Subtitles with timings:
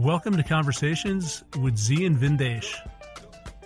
[0.00, 2.74] Welcome to Conversations with Zi and Vindesh,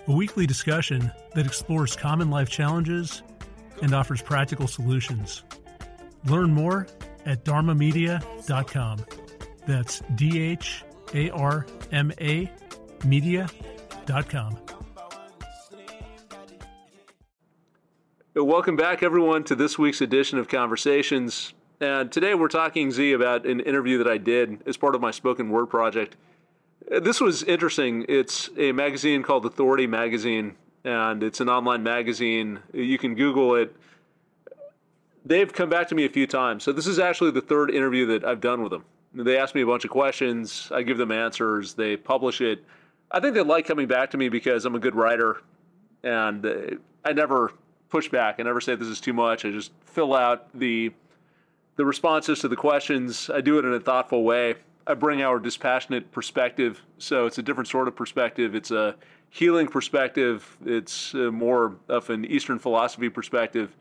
[0.05, 3.23] a weekly discussion that explores common life challenges
[3.81, 5.43] and offers practical solutions.
[6.25, 6.87] Learn more
[7.25, 9.05] at dharmamedia.com.
[9.65, 12.51] That's D H A R M A
[13.05, 14.57] media.com.
[18.35, 21.53] Welcome back, everyone, to this week's edition of Conversations.
[21.85, 25.11] And today we're talking, Zi, about an interview that I did as part of my
[25.11, 26.15] spoken word project.
[26.89, 28.07] This was interesting.
[28.09, 32.57] It's a magazine called Authority Magazine, and it's an online magazine.
[32.73, 33.75] You can Google it.
[35.25, 36.63] They've come back to me a few times.
[36.63, 38.83] So this is actually the third interview that I've done with them.
[39.13, 40.71] They ask me a bunch of questions.
[40.73, 41.75] I give them answers.
[41.75, 42.65] They publish it.
[43.11, 45.43] I think they like coming back to me because I'm a good writer,
[46.03, 46.55] and uh,
[47.05, 47.53] I never
[47.89, 48.39] push back.
[48.39, 49.45] I never say this is too much.
[49.45, 50.91] I just fill out the
[51.75, 53.29] the responses to the questions.
[53.29, 54.55] I do it in a thoughtful way.
[54.87, 58.53] I bring our dispassionate perspective, so it's a different sort of perspective.
[58.53, 58.95] It's a
[59.29, 60.57] healing perspective.
[60.65, 63.75] It's uh, more of an Eastern philosophy perspective.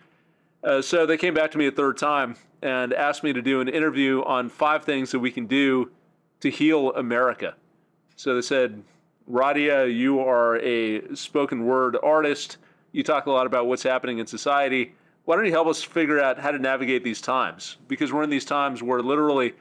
[0.62, 3.60] Uh, so they came back to me a third time and asked me to do
[3.60, 5.91] an interview on five things that we can do
[6.41, 7.54] to heal America.
[8.16, 8.82] So they said,
[9.30, 12.56] Radia, you are a spoken word artist.
[12.92, 14.94] You talk a lot about what's happening in society.
[15.25, 17.78] Why don't you help us figure out how to navigate these times?
[17.89, 19.55] Because we're in these times where literally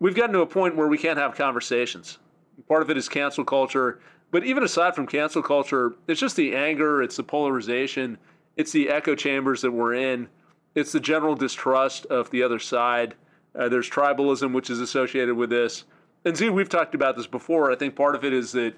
[0.00, 2.18] we've gotten to a point where we can't have conversations.
[2.66, 4.00] Part of it is cancel culture.
[4.30, 8.16] But even aside from cancel culture, it's just the anger, it's the polarization,
[8.56, 10.28] it's the echo chambers that we're in,
[10.74, 13.14] it's the general distrust of the other side.
[13.54, 15.84] Uh, there's tribalism, which is associated with this.
[16.24, 17.70] And Zi, we've talked about this before.
[17.70, 18.74] I think part of it is that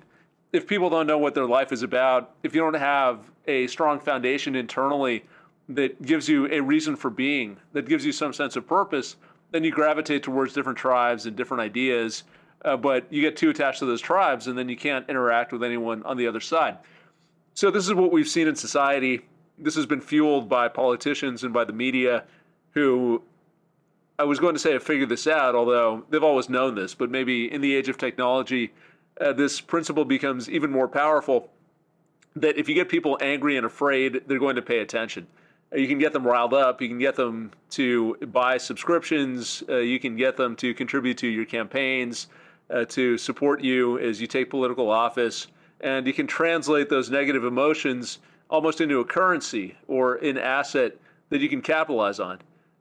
[0.52, 4.00] if people don't know what their life is about, if you don't have a strong
[4.00, 5.24] foundation internally
[5.68, 9.16] that gives you a reason for being, that gives you some sense of purpose,
[9.50, 12.24] then you gravitate towards different tribes and different ideas.
[12.64, 15.62] Uh, but you get too attached to those tribes, and then you can't interact with
[15.62, 16.78] anyone on the other side.
[17.52, 19.20] So, this is what we've seen in society.
[19.58, 22.24] This has been fueled by politicians and by the media
[22.70, 23.22] who
[24.18, 27.10] I was going to say have figured this out, although they've always known this, but
[27.10, 28.72] maybe in the age of technology,
[29.20, 31.50] uh, this principle becomes even more powerful
[32.36, 35.26] that if you get people angry and afraid, they're going to pay attention.
[35.74, 36.80] You can get them riled up.
[36.80, 39.62] You can get them to buy subscriptions.
[39.68, 42.28] Uh, you can get them to contribute to your campaigns,
[42.70, 45.48] uh, to support you as you take political office.
[45.80, 48.18] And you can translate those negative emotions
[48.48, 50.96] almost into a currency or an asset
[51.30, 52.38] that you can capitalize on.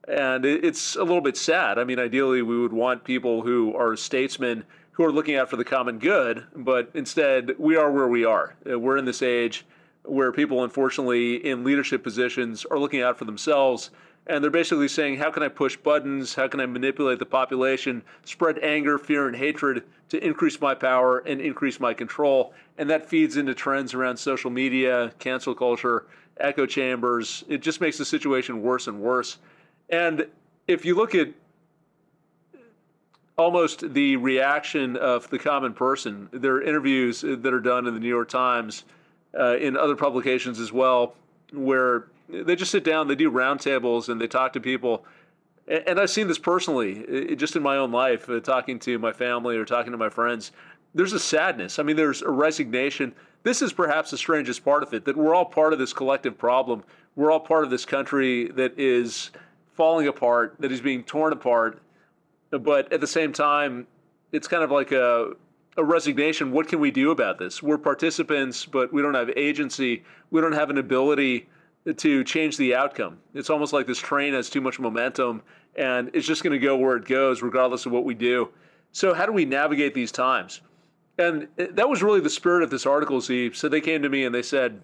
[0.08, 1.80] And it- it's a little bit sad.
[1.80, 5.56] I mean, ideally, we would want people who are statesmen who are looking out for
[5.56, 8.54] the common good, but instead, we are where we are.
[8.70, 9.66] Uh, We're in this age
[10.04, 13.92] where people, unfortunately, in leadership positions are looking out for themselves.
[14.28, 16.34] And they're basically saying, how can I push buttons?
[16.34, 21.20] How can I manipulate the population, spread anger, fear, and hatred to increase my power
[21.20, 22.54] and increase my control?
[22.78, 26.06] And that feeds into trends around social media, cancel culture,
[26.38, 27.44] echo chambers.
[27.50, 29.40] It just makes the situation worse and worse.
[29.90, 30.28] And
[30.68, 31.30] if you look at
[33.38, 36.30] almost the reaction of the common person.
[36.32, 38.84] There are interviews that are done in the New York Times,
[39.38, 41.16] uh, in other publications as well,
[41.52, 45.06] where they just sit down, they do roundtables, and they talk to people.
[45.68, 49.00] A- And I've seen this personally, i- just in my own life, uh, talking to
[49.00, 50.52] my family or talking to my friends.
[50.96, 51.80] There's a sadness.
[51.80, 53.14] I mean, there's a resignation.
[53.44, 56.38] This is perhaps the strangest part of it that we're all part of this collective
[56.38, 56.84] problem.
[57.16, 59.32] We're all part of this country that is
[59.74, 61.80] falling apart, that is being torn apart
[62.52, 63.88] but at the same time,
[64.32, 65.32] it's kind of like a,
[65.78, 66.52] a resignation.
[66.52, 67.64] What can we do about this?
[67.64, 70.04] We're participants, but we don't have agency.
[70.32, 71.50] We don't have an ability
[71.98, 73.18] to change the outcome.
[73.34, 75.42] It's almost like this train has too much momentum
[75.76, 78.50] and it's just going to go where it goes, regardless of what we do.
[78.92, 80.62] So, how do we navigate these times?
[81.18, 83.52] And that was really the spirit of this article, Zi.
[83.54, 84.82] So, they came to me and they said,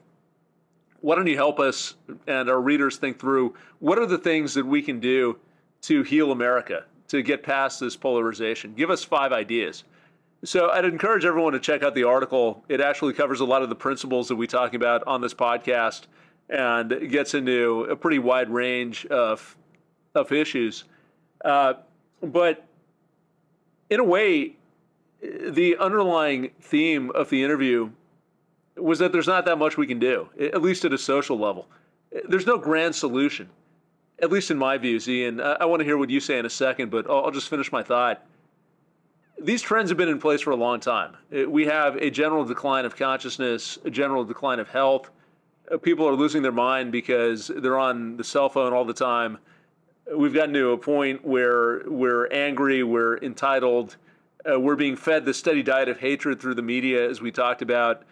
[1.01, 1.95] why don't you help us
[2.27, 5.37] and our readers think through what are the things that we can do
[5.81, 8.73] to heal America, to get past this polarization?
[8.73, 9.85] Give us five ideas.
[10.43, 12.63] So I'd encourage everyone to check out the article.
[12.69, 16.03] It actually covers a lot of the principles that we talk about on this podcast
[16.49, 19.57] and gets into a pretty wide range of
[20.15, 20.85] of issues.
[21.43, 21.73] Uh,
[22.21, 22.65] but
[23.89, 24.55] in a way,
[25.21, 27.89] the underlying theme of the interview
[28.75, 31.67] was that there's not that much we can do, at least at a social level.
[32.27, 33.49] There's no grand solution,
[34.21, 35.41] at least in my views, Ian.
[35.41, 37.71] I, want to hear what you say in a second, but I'll, I'll just finish
[37.71, 38.25] my thought.
[39.41, 41.15] These trends have been in place for a long time.
[41.33, 45.09] Uh, We have a general decline of consciousness, a general decline of health.
[45.71, 49.37] Uh, People are losing their mind because they're on the cell phone all the time.
[50.13, 53.95] We've gotten to a point where we're angry, we're entitled,
[54.49, 57.61] Uh, we're being fed the steady diet of hatred through the media, as we talked
[57.61, 58.03] about.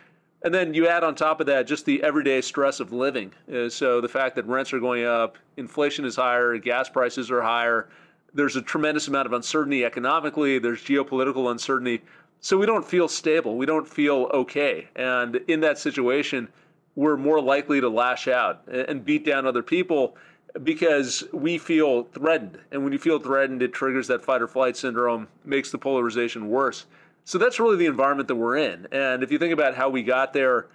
[0.44, 3.34] And then you add on top of that just the everyday stress of living.
[3.52, 7.42] Uh, so the fact that rents are going up, inflation is higher, gas prices are
[7.42, 7.90] higher.
[8.34, 12.04] There's a tremendous amount of uncertainty economically, there's geopolitical uncertainty.
[12.40, 13.58] So we don't feel stable.
[13.58, 14.90] We don't feel okay.
[14.96, 16.48] And in that situation,
[16.96, 20.16] we're more likely to lash out and beat down other people
[20.64, 22.60] because we feel threatened.
[22.72, 26.48] And when you feel threatened, it triggers that fight or flight syndrome, makes the polarization
[26.50, 26.86] worse.
[27.26, 28.88] So that's really the environment that we're in.
[28.92, 30.68] And if you think about how we got there,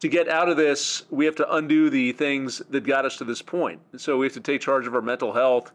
[0.00, 3.24] to get out of this, we have to undo the things that got us to
[3.24, 3.80] this point.
[3.96, 5.70] So we have to take charge of our mental health.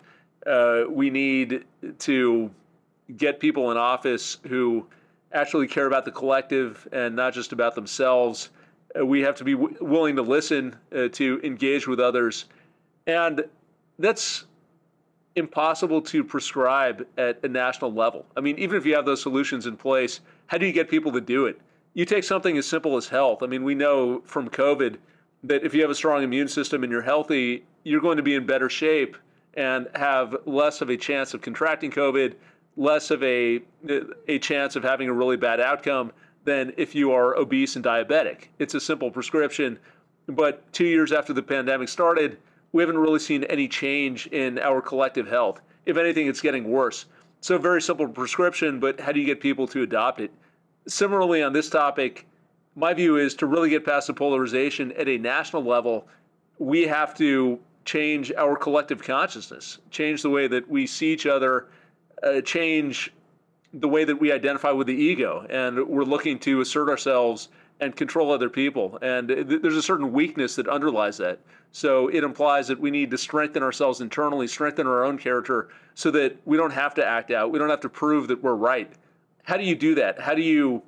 [0.45, 1.65] Uh, we need
[1.99, 2.51] to
[3.15, 4.85] get people in office who
[5.33, 8.49] actually care about the collective and not just about themselves.
[8.97, 12.45] Uh, we have to be w- willing to listen, uh, to engage with others.
[13.05, 13.45] And
[13.99, 14.45] that's
[15.35, 18.25] impossible to prescribe at a national level.
[18.35, 21.11] I mean, even if you have those solutions in place, how do you get people
[21.13, 21.59] to do it?
[21.93, 23.43] You take something as simple as health.
[23.43, 24.97] I mean, we know from COVID
[25.43, 28.35] that if you have a strong immune system and you're healthy, you're going to be
[28.35, 29.17] in better shape
[29.57, 32.35] and have less of a chance of contracting COVID,
[32.77, 33.61] less of a
[34.27, 36.13] a chance of having a really bad outcome
[36.45, 38.45] than if you are obese and diabetic.
[38.59, 39.77] It's a simple prescription.
[40.27, 42.37] But 2 years after the pandemic started,
[42.71, 45.59] we haven't really seen any change in our collective health.
[45.85, 47.05] If anything, it's getting worse.
[47.41, 50.31] So, very simple prescription, but how do you get people to adopt it?
[50.87, 52.25] Similarly, on this topic,
[52.75, 56.07] my view is to really get past the polarization at a national level,
[56.59, 61.67] we have to change our collective consciousness, change the way that we see each other,
[62.21, 63.13] uh, change
[63.73, 65.47] the way that we identify with the ego.
[65.49, 67.47] And we're looking to assert ourselves
[67.79, 68.99] and control other people.
[69.01, 71.39] And th- there's a certain weakness that underlies that.
[71.71, 76.11] So it implies that we need to strengthen ourselves internally, strengthen our own character so
[76.11, 77.51] that we don't have to act out.
[77.51, 78.91] We don't have to prove that we're right.
[79.43, 80.19] How do you do that?
[80.19, 80.81] How do you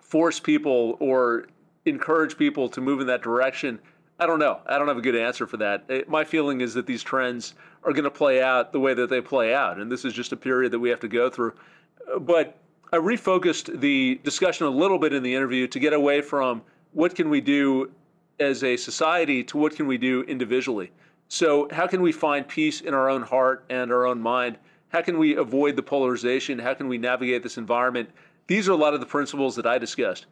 [0.00, 1.46] force people or
[1.84, 3.78] encourage people to move in that direction?
[4.18, 4.60] I don't know.
[4.66, 5.84] I don't have a good answer for that.
[5.88, 9.10] It, my feeling is that these trends are going to play out the way that
[9.10, 9.78] they play out.
[9.78, 11.54] And this is just a period that we have to go through.
[12.20, 12.56] But
[12.92, 16.62] I refocused the discussion a little bit in the interview to get away from
[16.92, 17.90] what can we do
[18.38, 20.92] as a society to what can we do individually.
[21.28, 24.58] So, how can we find peace in our own heart and our own mind?
[24.88, 26.58] How can we avoid the polarization?
[26.58, 28.10] How can we navigate this environment?
[28.46, 30.26] These are a lot of the principles that I discussed.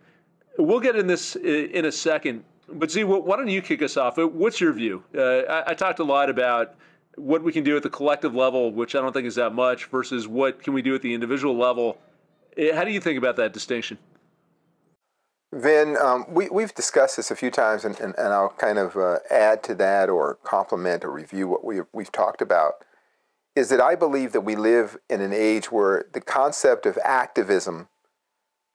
[0.59, 4.19] We'll get in this in a second, but Zi, why don't you kick us off?
[4.19, 5.03] What's your view?
[5.17, 6.75] Uh, I, I talked a lot about
[7.17, 9.87] what we can do at the collective level, which I don't think is that much,
[9.87, 11.99] versus what can we do at the individual level
[12.57, 13.99] Eh, how do you think about that distinction?
[15.55, 18.97] Vin, um, we, we've discussed this a few times, and, and, and I'll kind of
[18.97, 22.85] uh, add to that or complement or review what we, we've talked about.
[23.55, 27.89] Is that I believe that we live in an age where the concept of activism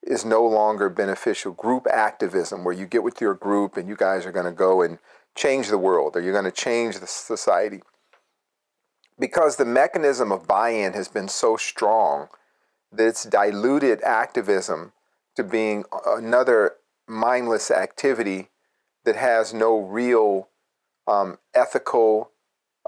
[0.07, 1.51] is no longer beneficial.
[1.51, 4.81] Group activism, where you get with your group and you guys are going to go
[4.81, 4.99] and
[5.35, 7.81] change the world or you're going to change the society.
[9.19, 12.29] Because the mechanism of buy in has been so strong
[12.91, 14.93] that it's diluted activism
[15.35, 16.75] to being another
[17.07, 18.49] mindless activity
[19.05, 20.49] that has no real
[21.07, 22.31] um, ethical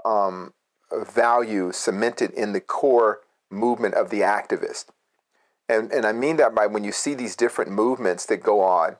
[0.04, 0.52] um,
[0.92, 3.20] value cemented in the core
[3.50, 4.86] movement of the activist.
[5.70, 8.96] And, and I mean that by when you see these different movements that go on,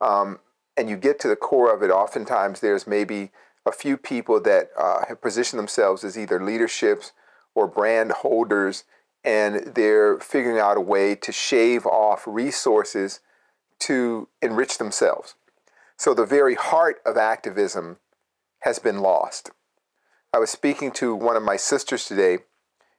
[0.00, 0.38] um,
[0.76, 3.32] and you get to the core of it, oftentimes there's maybe
[3.66, 7.10] a few people that uh, have positioned themselves as either leaderships
[7.52, 8.84] or brand holders
[9.24, 13.20] and they're figuring out a way to shave off resources
[13.80, 15.34] to enrich themselves.
[15.96, 17.96] So the very heart of activism
[18.60, 19.50] has been lost.
[20.32, 22.38] I was speaking to one of my sisters today,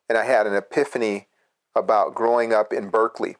[0.10, 1.28] and I had an epiphany
[1.76, 3.38] about growing up in Berkeley.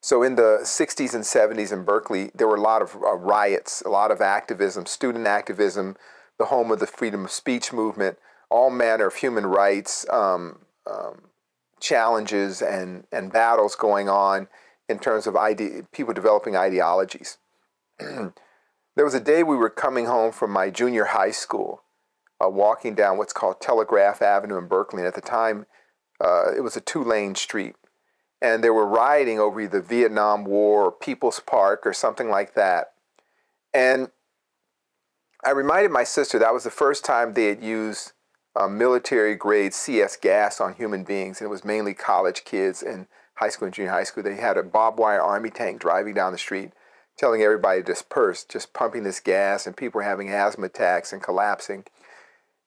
[0.00, 3.82] So, in the 60s and 70s in Berkeley, there were a lot of uh, riots,
[3.82, 5.96] a lot of activism, student activism,
[6.38, 8.18] the home of the freedom of speech movement,
[8.50, 10.58] all manner of human rights, um,
[10.90, 11.28] um,
[11.80, 14.48] challenges and, and battles going on
[14.88, 17.38] in terms of ide- people developing ideologies.
[17.98, 18.32] there
[18.96, 21.82] was a day we were coming home from my junior high school,
[22.44, 25.00] uh, walking down what's called Telegraph Avenue in Berkeley.
[25.00, 25.66] And at the time,
[26.22, 27.74] uh, it was a two lane street.
[28.40, 32.92] And they were rioting over the Vietnam War or People's Park or something like that.
[33.72, 34.10] And
[35.44, 38.12] I reminded my sister that was the first time they had used
[38.54, 43.06] uh, military grade CS gas on human beings, and it was mainly college kids in
[43.34, 44.22] high school and junior high school.
[44.22, 46.72] They had a barbed wire army tank driving down the street,
[47.16, 51.22] telling everybody to disperse, just pumping this gas, and people were having asthma attacks and
[51.22, 51.84] collapsing.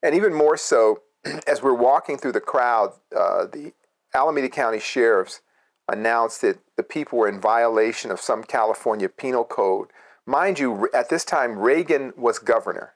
[0.02, 1.02] And even more so,
[1.48, 3.74] as we're walking through the crowd, uh, the
[4.14, 5.42] Alameda County sheriffs
[5.88, 9.88] announced that the people were in violation of some California penal code.
[10.26, 12.94] Mind you, at this time, Reagan was governor.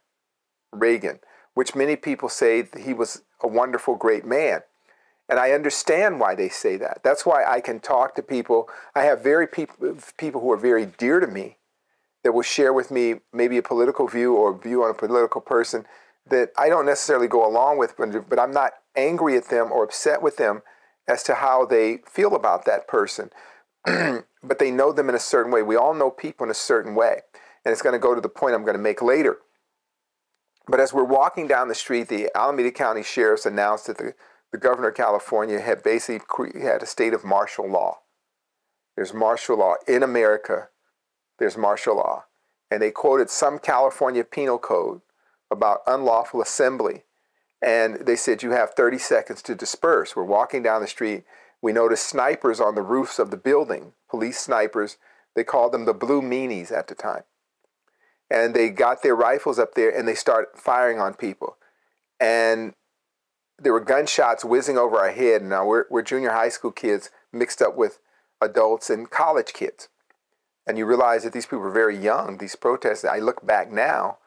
[0.71, 1.19] Reagan,
[1.53, 4.61] which many people say he was a wonderful, great man.
[5.27, 7.01] And I understand why they say that.
[7.03, 8.67] That's why I can talk to people.
[8.95, 11.57] I have very people, people who are very dear to me
[12.23, 15.41] that will share with me maybe a political view or a view on a political
[15.41, 15.85] person
[16.29, 20.21] that I don't necessarily go along with, but I'm not angry at them or upset
[20.21, 20.61] with them
[21.07, 23.31] as to how they feel about that person.
[23.85, 25.61] but they know them in a certain way.
[25.61, 27.21] We all know people in a certain way.
[27.65, 29.37] And it's going to go to the point I'm going to make later.
[30.67, 34.13] But as we're walking down the street, the Alameda County sheriffs announced that the,
[34.51, 37.99] the governor of California had basically had a state of martial law.
[38.95, 40.69] There's martial law in America.
[41.39, 42.25] There's martial law.
[42.69, 45.01] And they quoted some California penal code
[45.51, 47.03] about unlawful assembly.
[47.61, 50.15] And they said, You have 30 seconds to disperse.
[50.15, 51.23] We're walking down the street.
[51.61, 54.97] We noticed snipers on the roofs of the building, police snipers.
[55.35, 57.23] They called them the blue meanies at the time.
[58.31, 61.57] And they got their rifles up there and they started firing on people.
[62.19, 62.73] And
[63.57, 65.41] there were gunshots whizzing over our head.
[65.41, 67.99] And now we're, we're junior high school kids mixed up with
[68.41, 69.89] adults and college kids.
[70.65, 73.03] And you realize that these people were very young, these protests.
[73.03, 74.18] I look back now,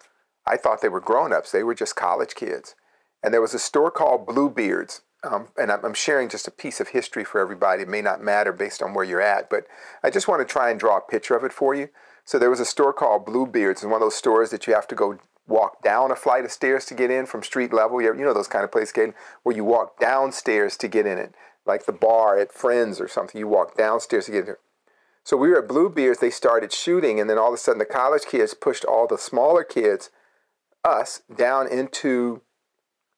[0.46, 1.52] I thought they were grown ups.
[1.52, 2.74] They were just college kids.
[3.22, 5.02] And there was a store called Bluebeards.
[5.24, 7.82] Um, and I'm sharing just a piece of history for everybody.
[7.82, 9.66] It may not matter based on where you're at, but
[10.02, 11.90] I just want to try and draw a picture of it for you.
[12.24, 14.88] So there was a store called Bluebeards, and one of those stores that you have
[14.88, 18.00] to go walk down a flight of stairs to get in from street level.
[18.00, 21.34] You know those kind of places where you walk downstairs to get in it,
[21.66, 23.38] like the bar at Friends or something.
[23.38, 24.56] You walk downstairs to get in.
[25.24, 26.18] So we were at Bluebeards.
[26.18, 29.18] They started shooting, and then all of a sudden the college kids pushed all the
[29.18, 30.10] smaller kids,
[30.84, 32.42] us, down into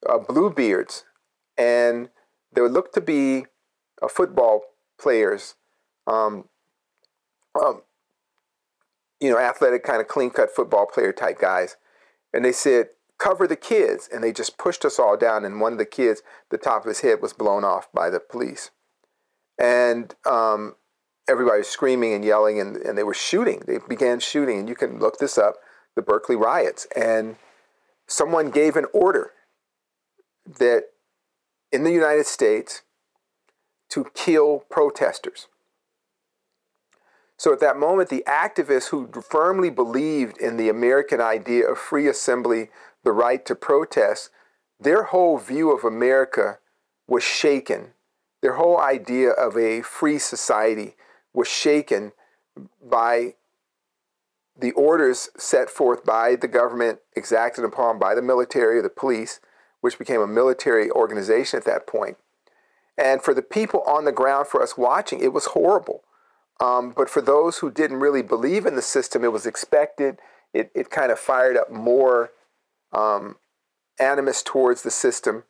[0.08, 1.04] uh, Bluebeards,
[1.56, 2.10] and
[2.52, 3.46] there looked to be
[4.02, 4.62] uh, football
[5.00, 5.54] players,
[6.06, 6.48] um,
[7.60, 7.82] um,
[9.20, 11.76] you know, athletic kind of clean cut football player type guys,
[12.32, 15.72] and they said cover the kids, and they just pushed us all down, and one
[15.72, 18.70] of the kids, the top of his head was blown off by the police,
[19.58, 20.74] and um,
[21.28, 23.62] everybody was screaming and yelling, and, and they were shooting.
[23.66, 25.54] They began shooting, and you can look this up,
[25.96, 27.36] the Berkeley riots, and
[28.06, 29.32] someone gave an order
[30.46, 30.84] that
[31.72, 32.82] in the United States
[33.90, 35.48] to kill protesters.
[37.36, 42.06] So at that moment, the activists who firmly believed in the American idea of free
[42.06, 42.70] assembly,
[43.02, 44.30] the right to protest,
[44.78, 46.58] their whole view of America
[47.08, 47.92] was shaken.
[48.40, 50.96] Their whole idea of a free society
[51.32, 52.12] was shaken
[52.82, 53.34] by
[54.58, 59.40] the orders set forth by the government, exacted upon by the military or the police,
[59.80, 62.16] which became a military organization at that point.
[62.96, 66.04] And for the people on the ground, for us watching, it was horrible.
[66.60, 70.18] Um, but for those who didn't really believe in the system, it was expected.
[70.52, 72.30] It, it kind of fired up more
[72.92, 73.36] um,
[73.98, 75.42] animus towards the system.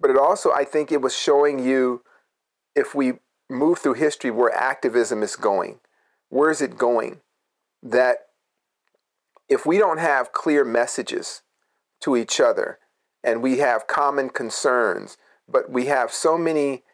[0.00, 2.02] But it also, I think, it was showing you
[2.74, 3.14] if we
[3.50, 5.80] move through history where activism is going.
[6.30, 7.20] Where is it going?
[7.82, 8.27] That
[9.48, 11.42] if we don't have clear messages
[12.00, 12.78] to each other,
[13.24, 15.16] and we have common concerns,
[15.48, 16.84] but we have so many,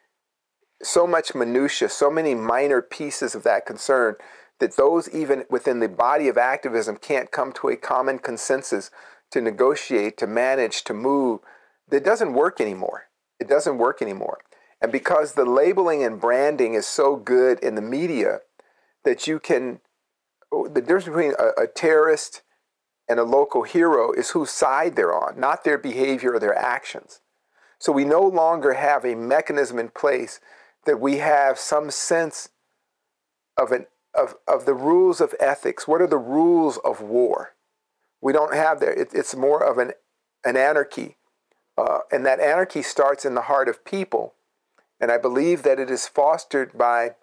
[0.83, 4.17] so much minutia, so many minor pieces of that concern
[4.61, 8.91] that those even within the body of activism can't come to a common consensus
[9.31, 11.41] to negotiate, to manage, to move.
[11.89, 13.09] That doesn't work anymore.
[13.41, 14.39] It doesn't work anymore.
[14.81, 18.41] And because the labeling and branding is so good in the media
[19.05, 19.81] that you can,
[20.63, 22.43] the difference between a, a terrorist
[23.09, 27.21] and a local hero is whose side they're on, not their behavior or their actions.
[27.79, 30.41] So we no longer have a mechanism in place
[30.87, 32.49] that we have some sense
[33.59, 35.87] of, an, of, of the rules of ethics.
[35.87, 37.55] What are the rules of war?
[38.21, 38.99] We don't have that.
[38.99, 39.93] It, it's more of an,
[40.45, 41.17] an anarchy.
[41.77, 44.35] Uh, and that anarchy starts in the heart of people.
[45.01, 47.17] And I believe that it is fostered by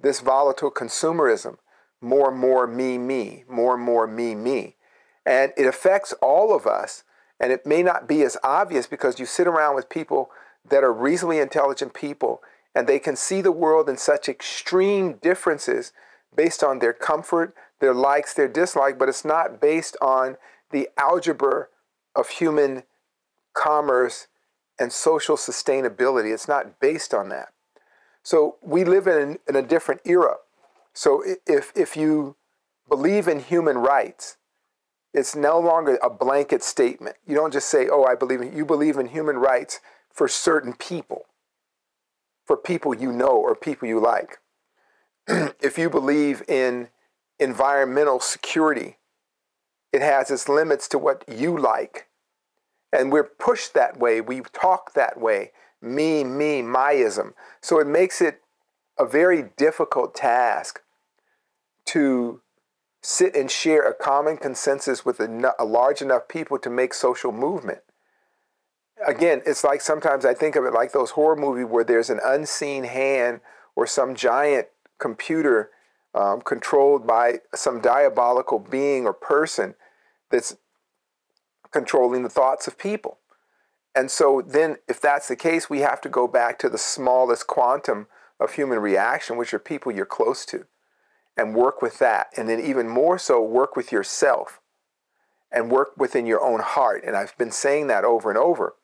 [0.00, 1.58] this volatile consumerism
[2.06, 4.76] more and more me, me, more and more me, me.
[5.24, 7.02] And it affects all of us.
[7.38, 10.30] And it may not be as obvious because you sit around with people
[10.68, 12.40] that are reasonably intelligent people
[12.74, 15.92] and they can see the world in such extreme differences
[16.34, 20.36] based on their comfort, their likes, their dislike, but it's not based on
[20.70, 21.68] the algebra
[22.14, 22.82] of human
[23.54, 24.26] commerce
[24.78, 26.32] and social sustainability.
[26.32, 27.48] It's not based on that.
[28.22, 30.36] So we live in, in a different era.
[30.96, 32.36] So if, if you
[32.88, 34.38] believe in human rights,
[35.14, 37.16] it's no longer a blanket statement.
[37.26, 39.80] You don't just say, oh, I believe in, you believe in human rights
[40.12, 41.26] for certain people.
[42.46, 44.38] for people you know or people you like.
[45.60, 46.88] if you believe in
[47.38, 48.98] environmental security,
[49.92, 52.08] it has its limits to what you like.
[52.92, 54.20] And we're pushed that way.
[54.20, 55.52] We talk that way.
[55.82, 57.34] Me, me, myism.
[57.60, 58.42] So it makes it
[58.98, 60.82] a very difficult task
[61.86, 62.40] to
[63.02, 67.30] sit and share a common consensus with a, a, large enough people to make social
[67.30, 67.78] movement.
[69.06, 72.20] Again, it's like sometimes I think of it like those horror movies where there's an
[72.24, 73.40] unseen hand
[73.76, 75.70] or some giant computer
[76.14, 79.74] um, controlled by some diabolical being or person
[80.30, 80.56] that's
[81.70, 83.18] controlling the thoughts of people.
[83.94, 87.46] And so then, if that's the case, we have to go back to the smallest
[87.46, 90.66] quantum of human reaction, which are people you're close to,
[91.36, 92.28] and work with that.
[92.36, 94.60] And then, even more so, work with yourself
[95.52, 97.02] and work within your own heart.
[97.06, 98.74] And I've been saying that over and over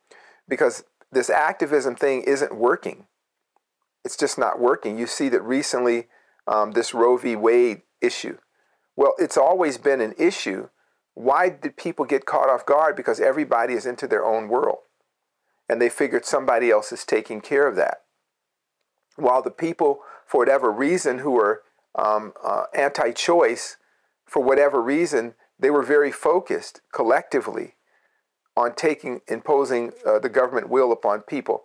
[0.49, 3.06] because this activism thing isn't working.
[4.04, 4.99] It's just not working.
[4.99, 6.09] You see that recently,
[6.47, 7.37] um, this Roe v.
[7.37, 8.38] Wade issue.
[8.97, 10.68] Well, it's always been an issue.
[11.14, 12.97] Why did people get caught off guard?
[12.97, 14.78] Because everybody is into their own world.
[15.68, 18.02] And they figured somebody else is taking care of that.
[19.16, 21.62] While the people, for whatever reason, who were
[21.94, 23.76] um, uh, anti choice,
[24.26, 27.75] for whatever reason, they were very focused collectively
[28.56, 31.62] on taking, imposing uh, the government will upon people.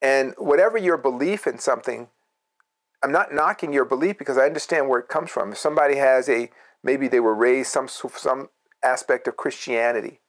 [0.00, 2.08] And whatever your belief in something,
[3.02, 5.52] I'm not knocking your belief because I understand where it comes from.
[5.52, 6.50] If somebody has a,
[6.82, 8.48] maybe they were raised some, some
[8.82, 10.20] aspect of Christianity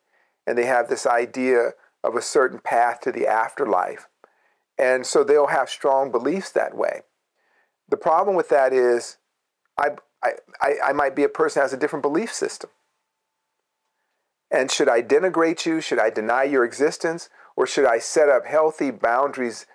[0.45, 1.71] and they have this idea
[2.03, 4.07] of a certain path to the afterlife.
[4.77, 7.01] And so they'll have strong beliefs that way.
[7.89, 9.17] The problem with that is
[9.77, 9.89] I,
[10.62, 12.70] I, I might be a person that has a different belief system.
[14.51, 15.82] And should I denigrate you?
[15.82, 17.29] Should I deny your existence?
[17.55, 19.65] Or should I set up healthy boundaries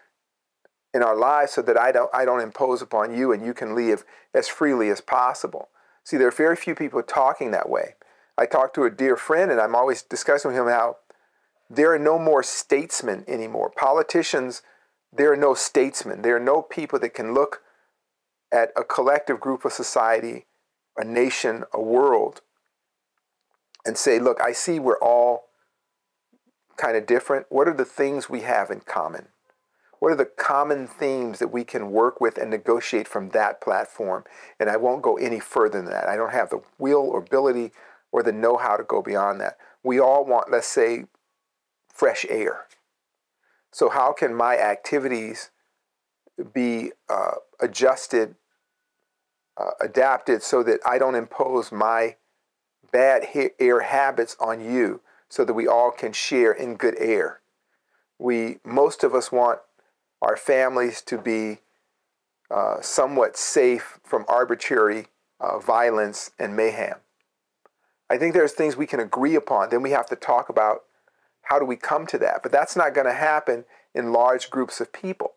[0.93, 3.75] in our lives so that I don't, I don't impose upon you and you can
[3.75, 5.69] live as freely as possible.
[6.05, 7.95] See, there are very few people talking that way.
[8.37, 10.97] I talked to a dear friend and I'm always discussing with him how
[11.69, 13.71] there are no more statesmen anymore.
[13.71, 14.63] Politicians,
[15.13, 16.23] there are no statesmen.
[16.23, 17.63] There are no people that can look
[18.53, 20.47] at a collective group of society,
[20.97, 22.41] a nation, a world,
[23.85, 25.45] and say, look, I see we're all
[26.77, 27.47] kind of different.
[27.49, 29.29] What are the things we have in common?
[29.99, 34.25] What are the common themes that we can work with and negotiate from that platform?
[34.59, 36.09] And I won't go any further than that.
[36.09, 37.73] I don't have the will or ability
[38.11, 39.59] or the know how to go beyond that.
[39.83, 41.05] We all want, let's say,
[41.93, 42.67] fresh air.
[43.73, 45.51] So, how can my activities
[46.53, 48.35] be uh, adjusted,
[49.61, 52.17] uh, adapted so that I don't impose my
[52.93, 53.27] bad
[53.59, 57.41] air habits on you so that we all can share in good air?
[58.19, 59.61] We, most of us want
[60.23, 61.59] our families to be
[62.51, 65.07] uh, somewhat safe from arbitrary
[65.39, 66.97] uh, violence and mayhem.
[68.11, 69.71] I think there's things we can agree upon.
[69.71, 70.83] Then we have to talk about
[71.43, 72.43] how do we come to that.
[72.43, 75.35] But that's not going to happen in large groups of people.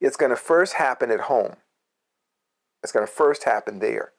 [0.00, 1.56] It's going to first happen at home.
[2.82, 4.12] It's going to first happen there.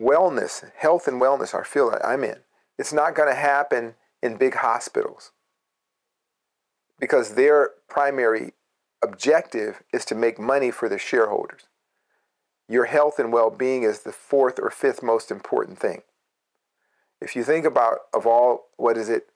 [0.00, 2.38] Wellness, health and wellness, our field I'm in.
[2.78, 5.32] It's not going to happen in big hospitals
[7.00, 8.52] because their primary
[9.02, 11.62] objective is to make money for their shareholders.
[12.68, 16.02] Your health and well being is the fourth or fifth most important thing.
[17.20, 19.28] If you think about, of all, what is it,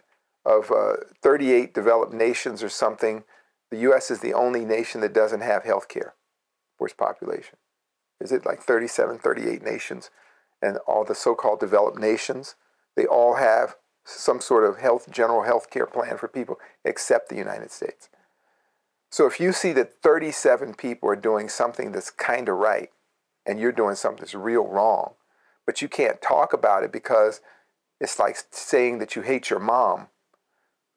[0.44, 3.24] of uh, 38 developed nations or something,
[3.70, 6.14] the US is the only nation that doesn't have health care
[6.83, 7.59] for its population.
[8.21, 10.11] Is it like 37, 38 nations?
[10.61, 12.57] And all the so called developed nations,
[12.97, 17.37] they all have some sort of health, general health care plan for people except the
[17.37, 18.09] United States.
[19.11, 22.90] So if you see that 37 people are doing something that's kind of right
[23.47, 25.14] and you're doing something that's real wrong,
[25.64, 27.40] but you can't talk about it because
[28.01, 30.09] it's like saying that you hate your mom.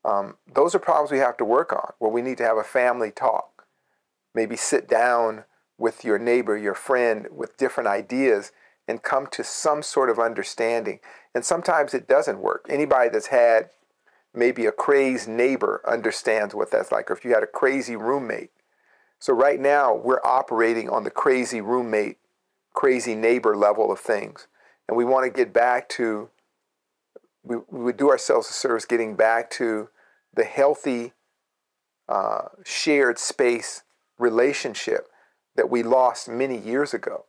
[0.03, 2.63] Um, those are problems we have to work on where we need to have a
[2.63, 3.67] family talk.
[4.33, 5.45] Maybe sit down
[5.77, 8.51] with your neighbor, your friend, with different ideas
[8.87, 10.99] and come to some sort of understanding.
[11.33, 12.65] And sometimes it doesn't work.
[12.69, 13.69] Anybody that's had
[14.33, 18.51] maybe a crazed neighbor understands what that's like, or if you had a crazy roommate.
[19.19, 22.17] So right now we're operating on the crazy roommate,
[22.73, 24.47] crazy neighbor level of things.
[24.87, 26.29] And we want to get back to,
[27.43, 29.89] we, we would do ourselves a service getting back to
[30.33, 31.13] the healthy
[32.07, 33.83] uh, shared space
[34.19, 35.07] relationship
[35.55, 37.25] that we lost many years ago.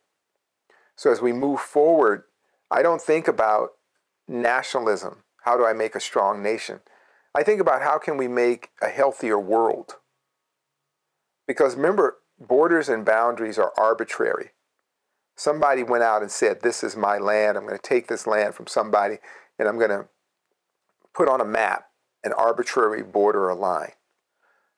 [0.95, 2.23] So as we move forward,
[2.69, 3.71] I don't think about
[4.27, 5.23] nationalism.
[5.43, 6.81] How do I make a strong nation?
[7.33, 9.95] I think about how can we make a healthier world?
[11.47, 14.51] Because remember, borders and boundaries are arbitrary.
[15.35, 17.57] Somebody went out and said, This is my land.
[17.57, 19.17] I'm going to take this land from somebody
[19.59, 20.07] and I'm going to
[21.13, 21.85] put on a map
[22.23, 23.93] an arbitrary border or line.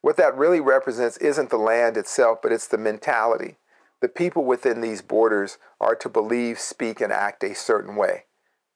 [0.02, 3.58] What that really represents isn't the land itself, but it's the mentality.
[4.02, 8.26] The people within these borders are to believe, speak, and act a certain way.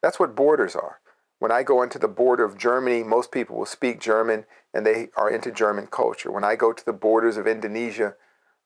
[0.01, 0.99] That's what borders are.
[1.39, 5.09] When I go into the border of Germany, most people will speak German and they
[5.15, 6.31] are into German culture.
[6.31, 8.15] When I go to the borders of Indonesia,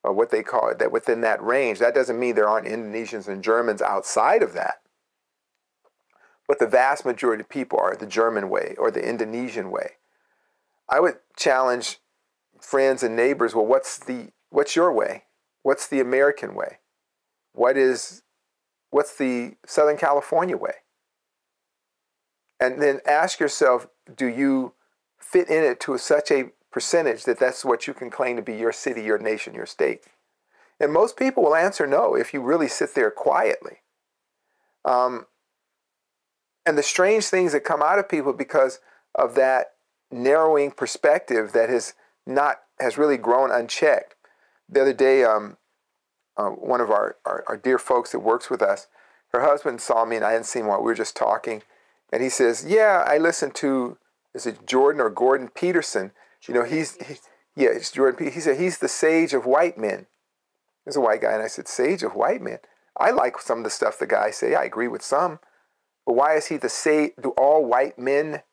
[0.04, 3.28] or what they call it, that within that range, that doesn't mean there aren't Indonesians
[3.28, 4.76] and Germans outside of that.
[6.48, 9.94] But the vast majority of people are the German way or the Indonesian way.
[10.88, 12.00] I would challenge
[12.68, 15.24] friends and neighbors, well, what's the what's your way?
[15.64, 16.80] What's the American way?
[17.54, 18.24] What is
[18.90, 20.74] what's the Southern California way?
[22.60, 24.74] And then ask yourself, do you
[25.18, 28.56] fit in it to such a percentage that that's what you can claim to be
[28.56, 30.02] your city, your nation, your state?
[30.78, 33.78] And most people will answer no if you really sit there quietly.
[34.84, 35.28] Um,
[36.66, 38.82] and the strange things that come out of people because
[39.16, 39.68] of that
[40.12, 41.94] narrowing perspective that has
[42.28, 44.16] not has really grown unchecked.
[44.70, 45.58] The other day, um,
[46.36, 48.88] uh, one of our, our, our dear folks that works with us,
[49.34, 51.64] her husband saw me and I hadn't seen him while we were just talking,
[52.12, 53.98] and he says, "Yeah, I listened to
[54.38, 56.12] is it Jordan or Gordon Peterson?
[56.48, 57.16] You know, he's he,
[57.56, 58.18] yeah, it's Jordan.
[58.18, 58.36] Peterson.
[58.36, 60.06] He said he's the sage of white men.
[60.86, 62.60] He's a white guy, and I said, sage of white men.
[62.96, 64.56] I like some of the stuff the guy say.
[64.56, 65.40] I agree with some,
[66.06, 67.12] but why is he the sage?
[67.22, 68.44] Do all white men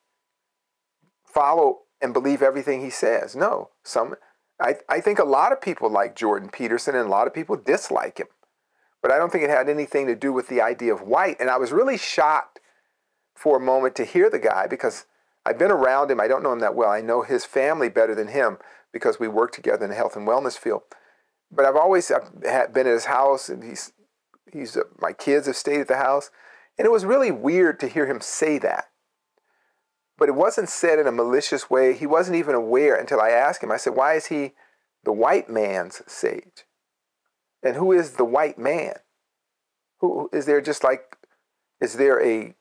[1.24, 3.34] follow and believe everything he says?
[3.34, 4.14] No, some.
[4.60, 7.56] I, I think a lot of people like Jordan Peterson, and a lot of people
[7.56, 8.28] dislike him.
[9.02, 11.38] But I don't think it had anything to do with the idea of white.
[11.40, 12.60] And I was really shocked
[13.34, 15.06] for a moment to hear the guy because
[15.44, 16.20] I've been around him.
[16.20, 16.90] I don't know him that well.
[16.90, 18.58] I know his family better than him
[18.92, 20.82] because we work together in the health and wellness field.
[21.50, 23.92] But I've always I've been at his house, and he's
[24.52, 26.30] he's uh, my kids have stayed at the house,
[26.78, 28.88] and it was really weird to hear him say that.
[30.16, 31.92] But it wasn't said in a malicious way.
[31.92, 33.72] He wasn't even aware until I asked him.
[33.72, 34.53] I said, "Why is he
[35.03, 36.66] the white man's sage?"
[37.62, 38.94] And who is the white man?
[40.00, 40.61] Who is there?
[40.61, 41.16] Just like,
[41.81, 42.55] is there a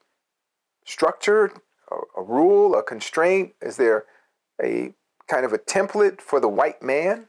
[0.86, 1.52] structure,
[1.92, 3.54] a, a rule, a constraint?
[3.62, 4.06] Is there
[4.62, 4.94] a
[5.28, 7.28] kind of a template for the white man?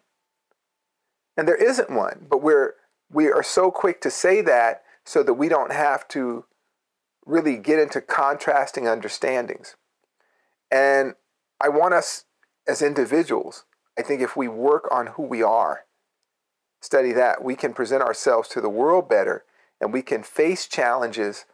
[1.37, 2.75] And there isn't one, but we're
[3.11, 6.45] we are so quick to say that so that we don't have to
[7.27, 9.77] really get into contrasting understandings.
[10.75, 11.15] And
[11.61, 12.25] I want us
[12.67, 13.65] as individuals,
[13.97, 15.85] I think if we work on who we are,
[16.83, 19.45] study that, we can present ourselves to the world better
[19.81, 21.45] and we can face challenges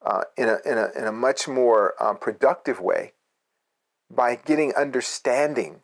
[0.00, 3.12] uh, in, a, in, a, in a much more um, productive way
[4.10, 5.80] by getting understanding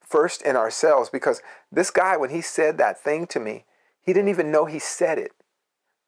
[0.00, 1.10] first in ourselves.
[1.10, 3.66] Because this guy, when he said that thing to me,
[4.00, 5.32] he didn't even know he said it,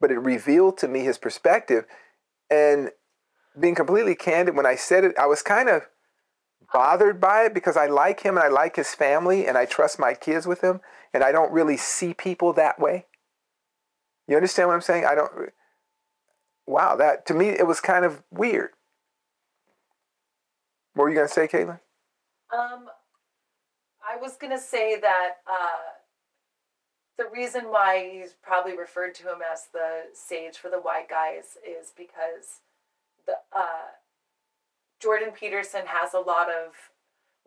[0.01, 1.85] but it revealed to me his perspective.
[2.49, 2.93] And
[3.61, 5.83] being completely candid, when I said it, I was kind of
[6.73, 9.99] bothered by it because I like him and I like his family and I trust
[9.99, 10.81] my kids with him
[11.13, 13.07] and I don't really see people that way.
[14.27, 15.05] You understand what I'm saying?
[15.07, 15.33] I don't
[16.67, 18.71] wow, that to me it was kind of weird.
[20.95, 21.81] What were you gonna say, Caitlin?
[22.53, 22.89] Um,
[24.03, 25.95] I was gonna say that uh,
[27.17, 31.57] the reason why he's probably referred to him as the sage for the white guys
[31.67, 32.61] is because
[33.27, 33.91] the uh,
[35.01, 36.75] Jordan Peterson has a lot of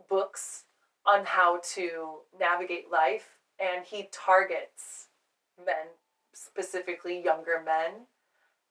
[0.09, 0.63] books
[1.05, 5.07] on how to navigate life, and he targets
[5.65, 5.87] men,
[6.33, 8.05] specifically younger men,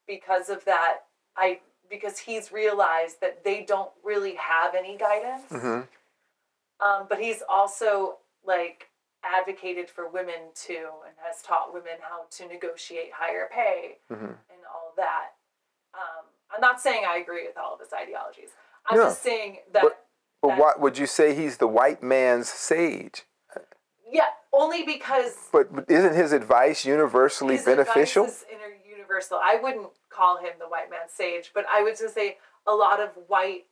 [0.06, 1.00] because of that
[1.36, 5.42] I because he's realized that they don't really have any guidance.
[5.50, 5.80] Mm-hmm.
[6.86, 8.88] Um, but he's also like
[9.24, 14.24] advocated for women too and has taught women how to negotiate higher pay mm-hmm.
[14.24, 15.32] and all that.
[15.92, 18.50] Um, I'm not saying I agree with all of his ideologies.
[18.90, 19.04] I'm No.
[19.04, 19.82] just saying that.
[19.82, 20.04] But,
[20.42, 23.24] but that- what would you say he's the white man's sage?
[24.10, 28.24] Yeah, only because But isn't his advice universally his beneficial?
[28.24, 29.38] advice is universal.
[29.42, 33.00] I wouldn't call him the white man sage, but I would just say a lot
[33.00, 33.66] of white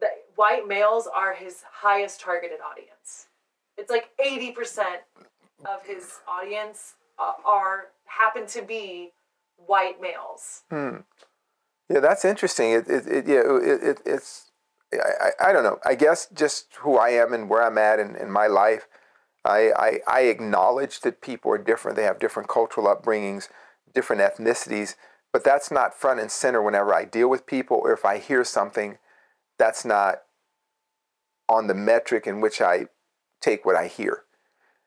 [0.00, 3.28] the white males are his highest targeted audience.
[3.78, 5.02] It's like eighty percent
[5.64, 9.12] of his audience uh, are happen to be
[9.56, 10.62] white males.
[10.70, 10.96] Hmm.
[11.88, 12.72] Yeah, that's interesting.
[12.72, 14.50] It, it, it yeah, it, it, it's,
[14.92, 14.96] I,
[15.46, 15.78] I, I don't know.
[15.84, 18.86] I guess just who I am and where I'm at in, in my life,
[19.44, 21.96] I, I, I acknowledge that people are different.
[21.96, 23.48] They have different cultural upbringings,
[23.94, 24.94] different ethnicities,
[25.32, 28.44] but that's not front and center whenever I deal with people or if I hear
[28.44, 28.98] something,
[29.58, 30.22] that's not
[31.48, 32.86] on the metric in which I
[33.40, 34.22] take what I hear.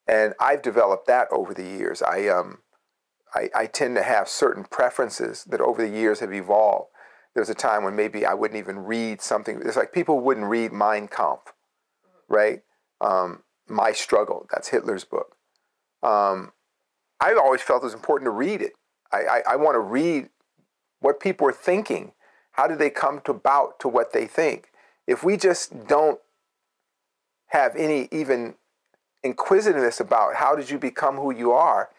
[0.08, 2.02] And I've developed that over the years.
[2.02, 2.60] I, um,
[3.36, 6.90] I, I tend to have certain preferences that over the years have evolved.
[7.34, 9.62] There was a time when maybe I wouldn't even read something.
[9.64, 11.54] It's like people wouldn't read Mein Kampf,
[12.30, 12.62] right?
[13.02, 15.36] Um, My Struggle, that's Hitler's book.
[16.02, 16.54] Um,
[17.20, 18.74] I've always felt it was important to read it.
[19.12, 20.30] I, I, I want to read
[21.02, 22.14] what people are thinking.
[22.52, 24.70] How do they come to about to what they think?
[25.08, 26.20] If we just don't
[27.48, 28.56] have any even
[29.24, 31.90] inquisitiveness about how did you become who you are,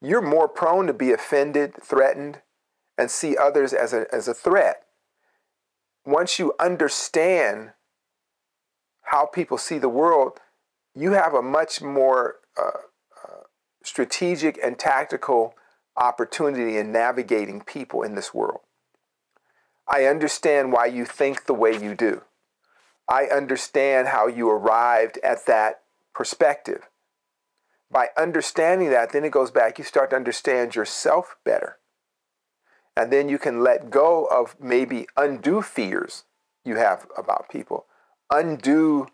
[0.00, 2.42] you're more prone to be offended, threatened,
[2.98, 4.84] and see others as a, as a threat.
[6.04, 7.72] Once you understand
[9.02, 10.40] how people see the world,
[10.94, 12.80] you have a much more uh,
[13.24, 13.42] uh,
[13.82, 15.54] strategic and tactical
[15.96, 18.60] opportunity in navigating people in this world.
[19.88, 22.22] I understand why you think the way you do.
[23.08, 25.82] I understand how you arrived at that
[26.12, 26.88] perspective.
[27.90, 31.78] By understanding that, then it goes back, you start to understand yourself better.
[32.96, 36.24] And then you can let go of maybe undue fears
[36.64, 37.86] you have about people,
[38.30, 39.06] undue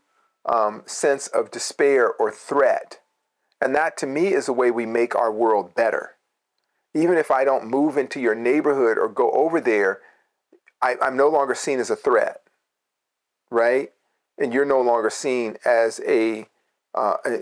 [0.47, 3.01] um, sense of despair or threat.
[3.61, 6.13] And that to me is a way we make our world better.
[6.95, 10.01] Even if I don't move into your neighborhood or go over there,
[10.81, 12.43] I, I'm no longer seen as a threat,
[13.51, 13.93] right?
[14.39, 16.47] And you're no longer seen as a
[16.95, 17.41] uh, a,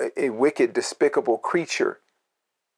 [0.00, 2.00] a, a wicked, despicable creature,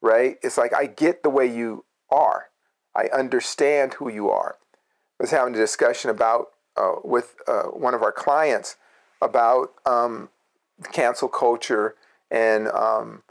[0.01, 0.39] right?
[0.43, 2.47] It's like I get the way you are.
[2.95, 4.57] I understand who you are.
[5.19, 8.77] I was having a discussion about uh, with uh, one of our clients
[9.21, 10.31] about um,
[10.93, 11.95] cancel culture,
[12.31, 13.23] and um,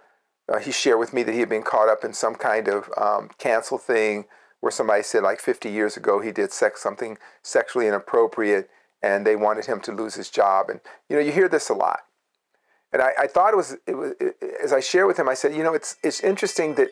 [0.47, 2.89] uh, he shared with me that he had been caught up in some kind of
[2.97, 4.25] um, cancel thing
[4.59, 8.69] where somebody said like 50 years ago he did sex something sexually inappropriate,
[9.01, 10.69] and they wanted him to lose his job.
[10.69, 12.01] And you know, you hear this a lot.
[12.93, 15.33] And I, I thought it was, it was it, as I shared with him, I
[15.33, 16.89] said, you know, it's it's interesting that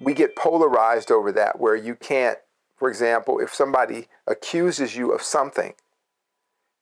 [0.00, 2.38] we get polarized over that, where you can't,
[2.76, 5.74] for example, if somebody accuses you of something,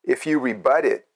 [0.03, 1.07] if you rebut it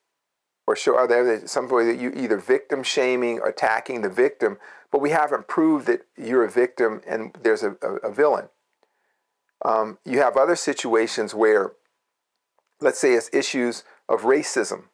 [0.66, 4.58] or show other some way that you either victim shaming or attacking the victim,
[4.90, 8.48] but we haven't proved that you're a victim and there's a, a, a villain.
[9.64, 11.72] Um, you have other situations where,
[12.80, 14.84] let's say, it's issues of racism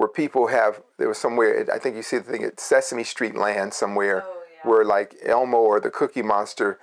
[0.00, 3.36] where people have there was somewhere I think you see the thing at Sesame Street
[3.36, 4.70] Land somewhere oh, yeah.
[4.70, 6.78] where like Elmo or the Cookie Monster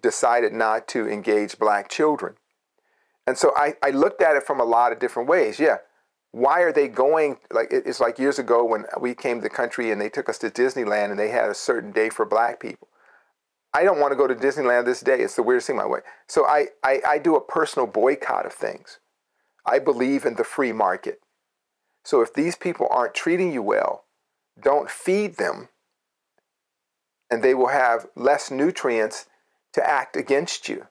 [0.00, 2.36] decided not to engage black children.
[3.26, 5.58] And so I, I looked at it from a lot of different ways.
[5.58, 5.78] Yeah.
[6.30, 9.90] Why are they going like it's like years ago when we came to the country
[9.90, 12.86] and they took us to Disneyland and they had a certain day for black people.
[13.74, 15.18] I don't want to go to Disneyland this day.
[15.18, 16.02] It's the weirdest thing my way.
[16.28, 19.00] So I, I, I do a personal boycott of things.
[19.66, 21.20] I believe in the free market.
[22.04, 24.04] So if these people aren't treating you well,
[24.60, 25.68] don't feed them,
[27.30, 29.26] and they will have less nutrients
[29.72, 30.86] to act against you,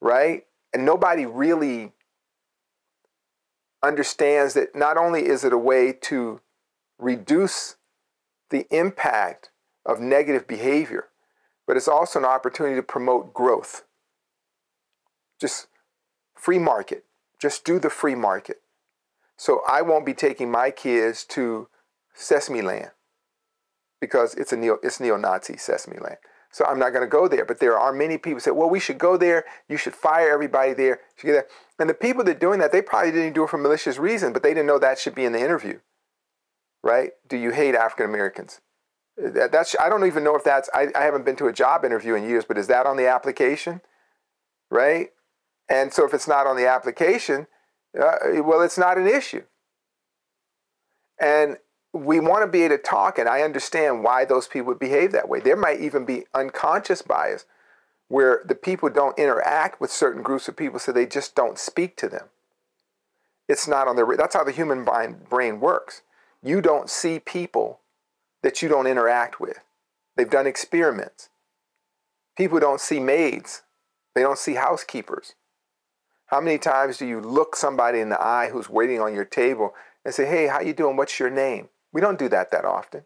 [0.00, 0.44] right?
[0.72, 1.92] And nobody really
[3.82, 6.40] understands that not only is it a way to
[6.98, 7.76] reduce
[8.50, 9.50] the impact
[9.86, 11.08] of negative behavior,
[11.66, 13.84] but it's also an opportunity to promote growth.
[15.40, 15.68] Just
[16.34, 17.04] free market.
[17.40, 18.60] Just do the free market.
[19.38, 21.68] So I won't be taking my kids to
[22.12, 22.90] Sesame Land
[24.00, 26.16] because it's a neo it's neo-Nazi Sesame Land.
[26.50, 27.44] So I'm not going to go there.
[27.44, 29.44] But there are many people say, well, we should go there.
[29.68, 31.00] You should fire everybody there.
[31.78, 34.32] And the people that are doing that, they probably didn't do it for malicious reason,
[34.32, 35.78] but they didn't know that should be in the interview.
[36.82, 37.12] Right?
[37.28, 38.60] Do you hate African Americans?
[39.16, 41.84] That, that's I don't even know if that's I, I haven't been to a job
[41.84, 43.82] interview in years, but is that on the application?
[44.70, 45.10] Right?
[45.68, 47.46] And so if it's not on the application,
[47.98, 49.42] uh, well, it's not an issue.
[51.20, 51.58] And
[51.92, 55.28] we want to be able to talk, and I understand why those people behave that
[55.28, 55.40] way.
[55.40, 57.44] There might even be unconscious bias
[58.08, 61.96] where the people don't interact with certain groups of people, so they just don't speak
[61.96, 62.28] to them.
[63.48, 66.02] It's not on the, that's how the human brain works.
[66.42, 67.80] You don't see people
[68.42, 69.58] that you don't interact with.
[70.16, 71.30] They've done experiments.
[72.36, 73.62] People don't see maids,
[74.14, 75.34] they don't see housekeepers.
[76.28, 79.74] How many times do you look somebody in the eye who's waiting on your table
[80.04, 80.96] and say, "Hey, how you doing?
[80.96, 83.04] What's your name?" We don't do that that often.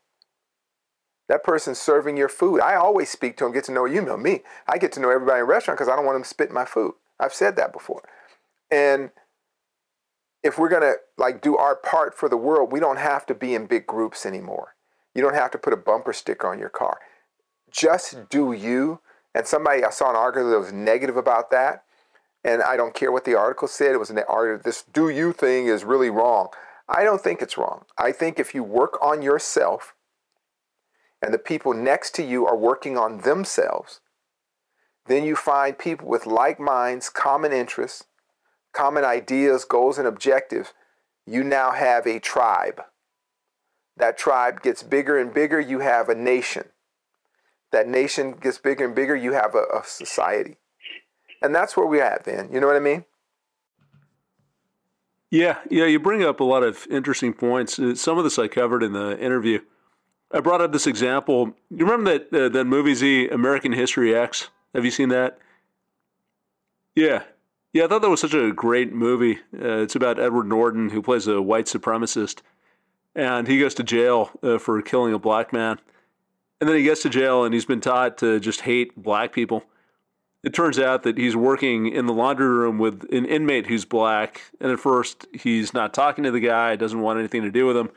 [1.28, 2.60] That person's serving your food.
[2.60, 4.42] I always speak to them, get to know you know me.
[4.66, 6.50] I get to know everybody in a restaurant because I don't want them to spit
[6.50, 6.94] my food.
[7.18, 8.02] I've said that before.
[8.70, 9.10] And
[10.42, 13.54] if we're gonna like do our part for the world, we don't have to be
[13.54, 14.74] in big groups anymore.
[15.14, 16.98] You don't have to put a bumper sticker on your car.
[17.70, 19.00] Just do you.
[19.34, 21.84] And somebody I saw an article that was negative about that
[22.44, 23.92] and I don't care what the article said.
[23.92, 24.62] It was an article.
[24.64, 26.48] This "do you" thing is really wrong.
[26.88, 27.84] I don't think it's wrong.
[27.96, 29.94] I think if you work on yourself
[31.22, 34.00] and the people next to you are working on themselves,
[35.06, 38.04] then you find people with like minds, common interests,
[38.72, 40.72] common ideas, goals, and objectives.
[41.26, 42.82] You now have a tribe.
[43.96, 46.68] That tribe gets bigger and bigger, you have a nation.
[47.70, 50.56] That nation gets bigger and bigger, you have a, a society.
[51.42, 52.50] And that's where we're at then.
[52.52, 53.04] You know what I mean?
[55.32, 57.78] Yeah, yeah, you bring up a lot of interesting points.
[57.78, 59.60] Uh, some of this I covered in the interview.
[60.30, 61.54] I brought up this example.
[61.70, 64.50] You remember that uh, that movie Z American History X?
[64.74, 65.38] Have you seen that?
[66.94, 67.22] Yeah,
[67.72, 67.84] yeah.
[67.84, 69.38] I thought that was such a great movie.
[69.54, 72.42] Uh, it's about Edward Norton who plays a white supremacist,
[73.14, 75.78] and he goes to jail uh, for killing a black man,
[76.60, 79.64] and then he gets to jail and he's been taught to just hate black people.
[80.42, 84.40] It turns out that he's working in the laundry room with an inmate who's black,
[84.60, 87.76] and at first he's not talking to the guy, doesn't want anything to do with
[87.76, 87.90] him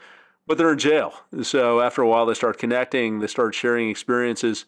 [0.48, 1.14] but they're in jail.
[1.42, 4.66] So after a while, they start connecting, they start sharing experiences.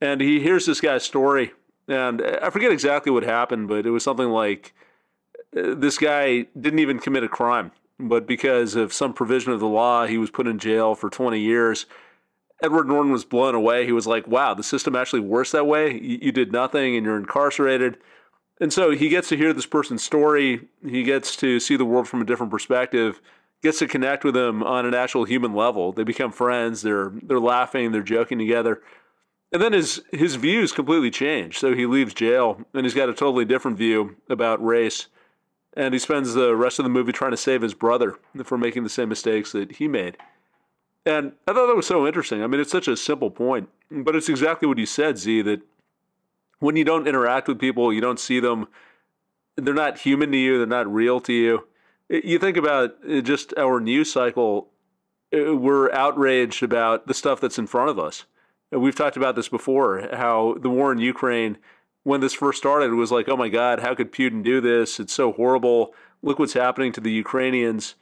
[0.00, 1.52] And he hears this guy's story.
[1.88, 4.74] And I forget exactly what happened, but it was something like
[5.56, 9.68] uh, this guy didn't even commit a crime, but because of some provision of the
[9.68, 11.86] law, he was put in jail for 20 years.
[12.62, 13.84] Edward Norton was blown away.
[13.84, 16.00] He was like, wow, the system actually works that way.
[16.00, 17.98] You, did nothing and you're incarcerated.
[18.60, 20.68] And so he gets to hear this person's story.
[20.82, 23.20] He gets to see the world from a different perspective
[23.62, 25.92] gets to connect with them on an actual human level.
[25.92, 26.82] They become friends.
[26.82, 27.92] They're they're laughing.
[27.92, 28.82] They're joking together.
[29.52, 31.58] And then his his views completely change.
[31.58, 35.08] So he leaves jail and he's got a totally different view about race.
[35.76, 38.82] And he spends the rest of the movie trying to save his brother from making
[38.82, 40.16] the same mistakes that he made.
[41.06, 42.42] And I thought that was so interesting.
[42.42, 45.62] I mean, it's such a simple point, but it's exactly what you said, Zi, that
[46.58, 48.66] when you don't interact with people, you don't see them,
[49.56, 51.64] they're not human to you, they're not real to you
[52.08, 54.68] you think about uh, just our news cycle,
[55.34, 58.24] uh, we're outraged about the stuff that's in front of us.
[58.72, 61.58] We've talked about this before how the war in Ukraine,
[62.02, 64.98] when this first started, was like, oh my God, how could Putin do this?
[64.98, 65.94] It's so horrible.
[66.22, 67.94] Look what's happening to the Ukrainians.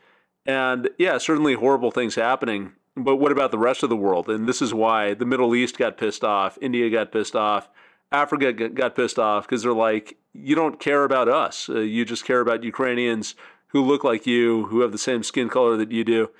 [0.47, 2.73] And yeah, certainly horrible things happening.
[2.97, 4.29] But what about the rest of the world?
[4.29, 7.69] And this is why the Middle East got pissed off, India got pissed off,
[8.13, 11.69] Africa got pissed off because they're like, you don't care about us.
[11.69, 13.35] Uh, you just care about Ukrainians
[13.69, 16.31] who look like you, who have the same skin color that you do.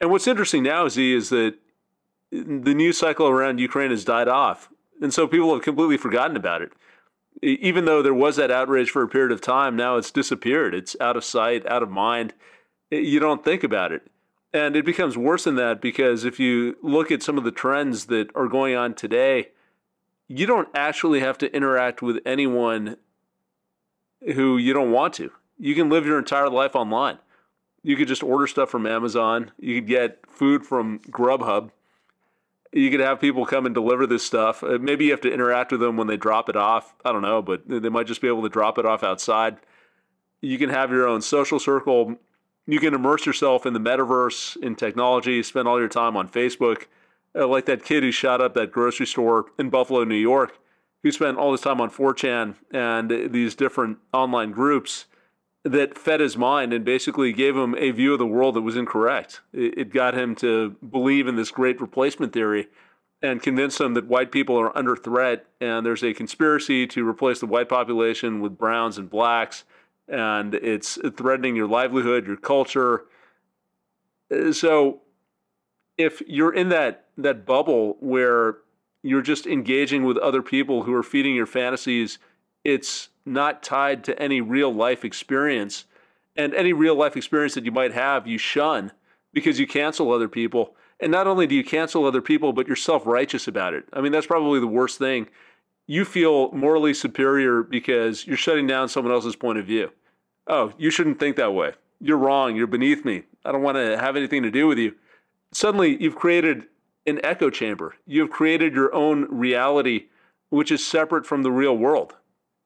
[0.00, 1.54] And what's interesting now, Zi, is that
[2.30, 4.70] the news cycle around Ukraine has died off.
[5.02, 6.72] And so people have completely forgotten about it.
[7.42, 10.74] Even though there was that outrage for a period of time, now it's disappeared.
[10.74, 12.32] It's out of sight, out of mind.
[12.90, 14.06] You don't think about it.
[14.54, 18.06] And it becomes worse than that because if you look at some of the trends
[18.06, 19.48] that are going on today,
[20.28, 22.96] you don't actually have to interact with anyone
[24.34, 27.18] who you don't want to you can live your entire life online.
[27.82, 29.52] You could just order stuff from Amazon.
[29.58, 31.70] You could get food from Grubhub.
[32.72, 34.64] You could have people come and deliver this stuff.
[34.64, 36.94] Uh, maybe you have to interact with them when they drop it off.
[37.04, 39.58] I don't know, but they might just be able to drop it off outside.
[40.40, 42.16] You can have your own social circle.
[42.66, 46.86] You can immerse yourself in the metaverse, in technology, spend all your time on Facebook.
[47.36, 50.58] Uh, like that kid who shot up that grocery store in Buffalo, New York,
[51.02, 55.06] who spent all his time on 4chan and these different online groups
[55.64, 58.76] that fed his mind and basically gave him a view of the world that was
[58.76, 59.40] incorrect.
[59.52, 62.68] It, got him to believe in this great replacement theory
[63.22, 67.40] and convinced him that white people are under threat and there's a conspiracy to replace
[67.40, 69.64] the white population with browns and blacks
[70.08, 73.04] and it's threatening your livelihood, your culture.
[74.30, 75.00] Uh, so
[75.96, 78.58] if you're in that that bubble where
[79.02, 82.18] you're just engaging with other people who are feeding your fantasies,
[82.64, 85.84] it's not tied to any real life experience.
[86.36, 88.90] And any real life experience that you might have, you shun
[89.32, 90.74] because you cancel other people.
[90.98, 93.84] And not only do you cancel other people, but you're self righteous about it.
[93.92, 95.28] I mean, that's probably the worst thing.
[95.86, 99.90] You feel morally superior because you're shutting down someone else's point of view.
[100.46, 101.72] Oh, you shouldn't think that way.
[102.00, 102.56] You're wrong.
[102.56, 103.24] You're beneath me.
[103.44, 104.94] I don't want to have anything to do with you.
[105.52, 106.64] Suddenly, you've created
[107.06, 107.94] an echo chamber.
[108.06, 110.06] You've created your own reality,
[110.48, 112.14] which is separate from the real world.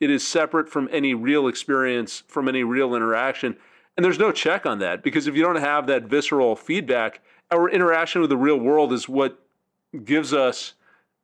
[0.00, 3.56] It is separate from any real experience, from any real interaction.
[3.96, 7.68] And there's no check on that because if you don't have that visceral feedback, our
[7.68, 9.42] interaction with the real world is what
[10.04, 10.74] gives us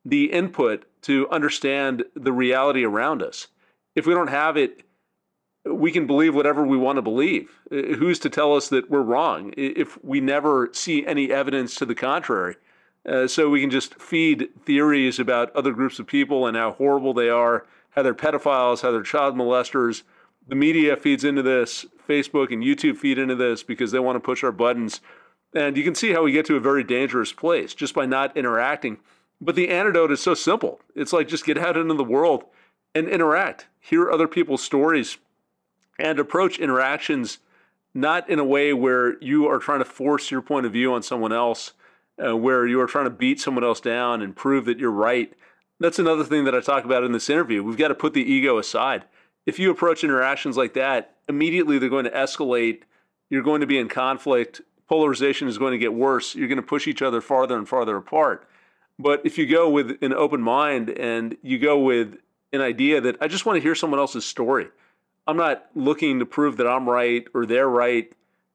[0.05, 3.47] the input to understand the reality around us.
[3.95, 4.83] If we don't have it,
[5.65, 7.49] we can believe whatever we want to believe.
[7.69, 11.95] Who's to tell us that we're wrong if we never see any evidence to the
[11.95, 12.55] contrary?
[13.07, 17.13] Uh, so we can just feed theories about other groups of people and how horrible
[17.13, 20.03] they are how they're pedophiles, how they're child molesters.
[20.47, 24.19] The media feeds into this, Facebook and YouTube feed into this because they want to
[24.19, 25.01] push our buttons.
[25.53, 28.35] And you can see how we get to a very dangerous place just by not
[28.35, 28.97] interacting.
[29.45, 30.79] But the antidote is so simple.
[30.95, 32.45] It's like just get out into the world
[32.95, 35.19] and interact, hear other people's stories,
[35.99, 37.37] and approach interactions
[37.93, 41.03] not in a way where you are trying to force your point of view on
[41.03, 41.73] someone else,
[42.25, 45.31] uh, where you are trying to beat someone else down and prove that you're right.
[45.79, 47.63] That's another thing that I talk about in this interview.
[47.63, 49.03] We've got to put the ego aside.
[49.45, 52.81] If you approach interactions like that, immediately they're going to escalate.
[53.29, 54.61] You're going to be in conflict.
[54.89, 56.33] Polarization is going to get worse.
[56.33, 58.47] You're going to push each other farther and farther apart.
[58.97, 62.17] But if you go with an open mind and you go with
[62.53, 64.67] an idea that I just want to hear someone else's story,
[65.27, 68.11] I'm not looking to prove that I'm right or they're right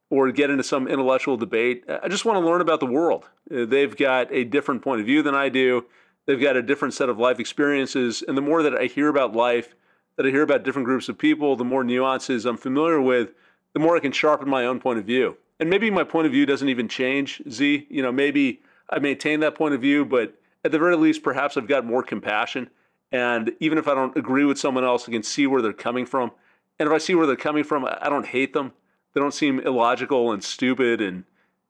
[0.08, 1.84] or get into some intellectual debate.
[2.02, 3.28] I just want to learn about the world.
[3.54, 5.84] Uh, they've got a different point of view than I do.
[6.26, 8.22] They've got a different set of life experiences.
[8.26, 9.74] And the more that I hear about life,
[10.16, 13.30] that I hear about different groups of people, the more nuances I'm familiar with,
[13.72, 15.36] the more I can sharpen my own point of view.
[15.60, 17.86] And maybe my point of view doesn't even change, Zi.
[17.88, 20.34] You know, maybe I maintain that point of view, but
[20.64, 22.68] at the very least, perhaps I've got more compassion.
[23.12, 26.06] And even if I don't agree with someone else, I can see where they're coming
[26.06, 26.32] from.
[26.78, 28.72] And if I see where they're coming from, I don't hate them.
[29.14, 31.24] They don't seem illogical and stupid and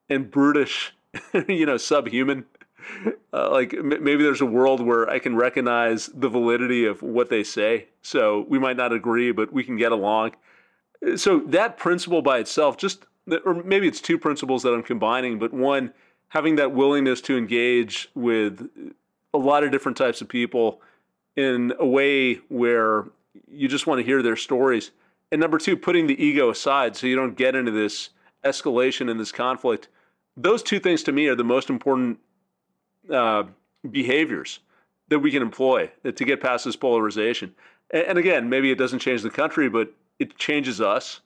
[0.09, 0.93] and brutish,
[1.47, 2.45] you know, subhuman.
[3.33, 7.29] Uh, like m- maybe there's a world where I can recognize the validity of what
[7.29, 7.87] they say.
[8.01, 10.31] So we might not agree, but we can get along.
[11.15, 13.05] So that principle by itself, just
[13.45, 15.93] or maybe it's two principles that I'm combining, but one
[16.31, 18.69] having that willingness to engage with
[19.33, 20.81] a lot of different types of people
[21.37, 23.05] in a way where
[23.49, 24.91] you just want to hear their stories
[25.31, 28.09] and number two, putting the ego aside so you don't get into this
[28.43, 29.87] escalation and this conflict.
[30.35, 32.19] Those two things to me are the most important
[33.09, 33.43] uh,
[33.89, 34.59] behaviors
[35.07, 37.55] that we can employ to get past this polarization.
[37.91, 41.21] And, and again, maybe it doesn't change the country, but it changes us.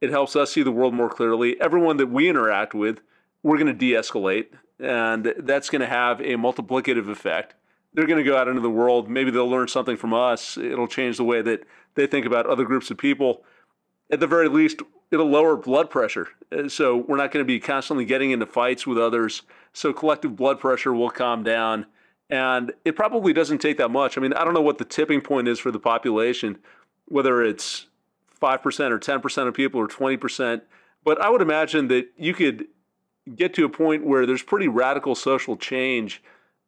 [0.00, 1.60] It helps us see the world more clearly.
[1.60, 3.00] Everyone that we interact with,
[3.44, 4.46] we're going to de escalate,
[4.80, 7.54] and that's going to have a multiplicative effect
[7.94, 9.08] they're going to go out into the world.
[9.08, 10.58] Maybe they'll learn something from us.
[10.58, 11.64] It'll change the way that
[11.94, 13.44] they think about other groups of people.
[14.10, 14.82] At the very least,
[15.12, 16.28] it'll lower blood pressure.
[16.68, 19.42] So we're not going to be constantly getting into fights with others.
[19.72, 21.86] So collective blood pressure will calm down.
[22.28, 24.18] And it probably doesn't take that much.
[24.18, 26.58] I mean, I don't know what the tipping point is for the population,
[27.06, 27.86] whether it's
[28.42, 30.62] 5% or 10% of people or 20%.
[31.04, 32.66] But I would imagine that you could
[33.34, 36.22] get to a point where there's pretty radical social change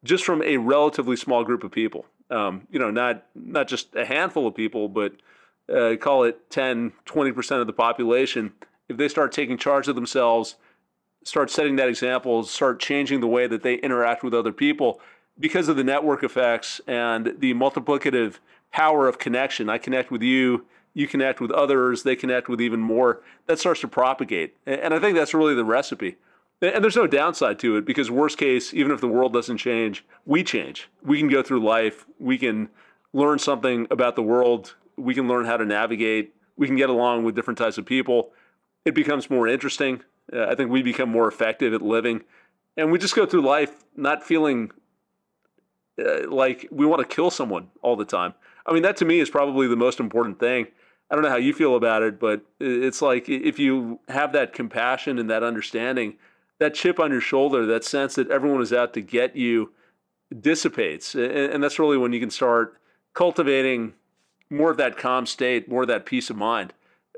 [0.05, 2.07] just from a relatively small group of people.
[2.31, 5.13] Um, you know, not not just a handful of people, but
[5.73, 8.53] uh, call it 10, 20% of the population.
[8.89, 10.57] If they start taking charge of themselves,
[11.25, 15.01] start setting that example, start changing the way that they interact with other people
[15.39, 18.39] because of the network effects and the multiplicative
[18.73, 19.69] power of connection.
[19.69, 23.21] I connect with you, you connect with others, they connect with even more.
[23.47, 24.57] That starts to propagate.
[24.67, 26.17] And I think that's really the recipe.
[26.63, 30.05] And there's no downside to it because, worst case, even if the world doesn't change,
[30.25, 30.89] we change.
[31.03, 32.07] We can go through life.
[32.19, 32.71] We can
[33.13, 34.75] learn something about the world.
[34.97, 36.35] We can learn how to navigate.
[36.57, 38.33] We can get along with different types of people.
[38.87, 40.03] It becomes more interesting.
[40.33, 42.23] Uh, I think we become more effective at living.
[42.77, 44.71] And we just go through life not feeling
[45.99, 48.35] uh, like we want to kill someone all the time.
[48.65, 50.69] I mean, that to me is probably the most important thing.
[51.11, 54.53] I don't know how you feel about it, but it's like if you have that
[54.53, 56.17] compassion and that understanding,
[56.59, 59.73] that chip on your shoulder, that sense that everyone is out to get you,
[60.41, 62.77] dissipates, and, and that's really when you can start
[63.15, 63.95] cultivating
[64.51, 66.73] more of that calm state, more of that peace of mind,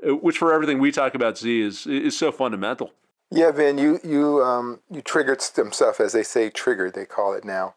[0.07, 2.91] uh, which for everything we talk about, Zi is is so fundamental.
[3.31, 6.95] Yeah, Vin, you you um, you triggered stuff, as they say, triggered.
[6.95, 7.75] They call it now.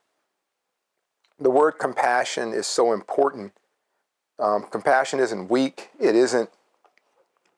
[1.38, 3.52] The word compassion is so important.
[4.38, 5.90] Um, compassion isn't weak.
[6.00, 6.50] It isn't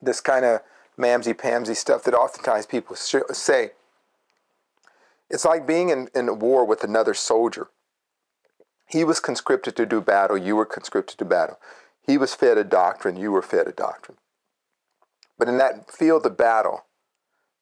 [0.01, 0.61] this kind of
[0.97, 3.71] mamsy pamsy stuff that oftentimes people say.
[5.29, 7.67] It's like being in, in a war with another soldier.
[8.87, 11.57] He was conscripted to do battle, you were conscripted to battle.
[12.01, 14.17] He was fed a doctrine, you were fed a doctrine.
[15.37, 16.85] But in that field of battle,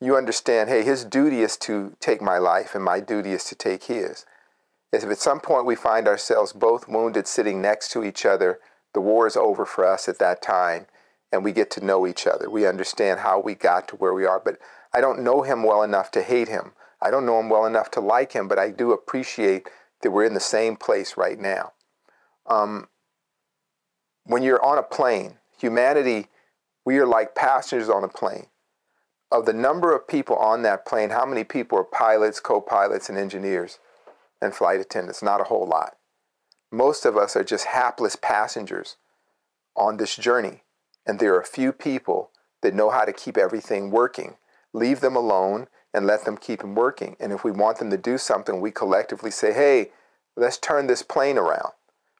[0.01, 3.55] you understand hey, his duty is to take my life, and my duty is to
[3.55, 4.25] take his.
[4.91, 8.59] If at some point we find ourselves both wounded sitting next to each other,
[8.93, 10.85] the war is over for us at that time,
[11.31, 12.49] and we get to know each other.
[12.49, 14.39] We understand how we got to where we are.
[14.39, 14.59] But
[14.93, 16.73] I don't know him well enough to hate him.
[17.03, 19.67] I don't know him well enough to like him, but I do appreciate
[20.01, 21.73] that we're in the same place right now.
[22.47, 22.87] Um,
[24.23, 26.27] when you're on a plane, humanity,
[26.85, 28.47] we are like passengers on a plane.
[29.29, 33.09] Of the number of people on that plane, how many people are pilots, co pilots,
[33.09, 33.79] and engineers
[34.41, 35.21] and flight attendants?
[35.21, 35.97] Not a whole lot.
[36.71, 38.95] Most of us are just hapless passengers
[39.75, 40.63] on this journey.
[41.05, 42.31] And there are a few people
[42.61, 44.37] that know how to keep everything working.
[44.71, 47.15] Leave them alone and let them keep working.
[47.19, 49.91] And if we want them to do something, we collectively say, hey,
[50.35, 51.73] let's turn this plane around.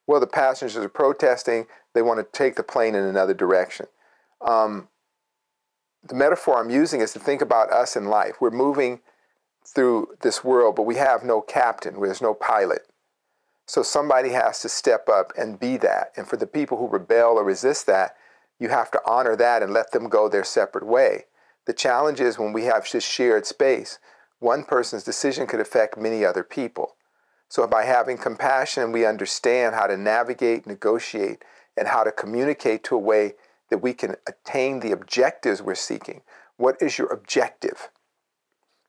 [0.05, 1.65] Well, the passengers are protesting.
[1.93, 3.88] They want to take the plane in another direction.
[4.41, 4.89] Um,
[6.03, 8.36] the metaphor I'm using is to think about us in life.
[8.41, 8.99] We're moving
[9.65, 12.86] through this world, but we have no captain, there's no pilot.
[13.65, 16.11] So somebody has to step up and be that.
[16.17, 18.17] And for the people who rebel or resist that,
[18.59, 21.26] you have to honor that and let them go their separate way.
[21.66, 23.99] The challenge is when we have just shared space,
[24.39, 26.95] one person's decision could affect many other people.
[27.47, 31.43] So by having compassion, we understand how to navigate, negotiate,
[31.78, 33.36] and how to communicate to a way
[33.70, 36.22] that we can attain the objectives we're seeking.
[36.57, 37.89] What is your objective?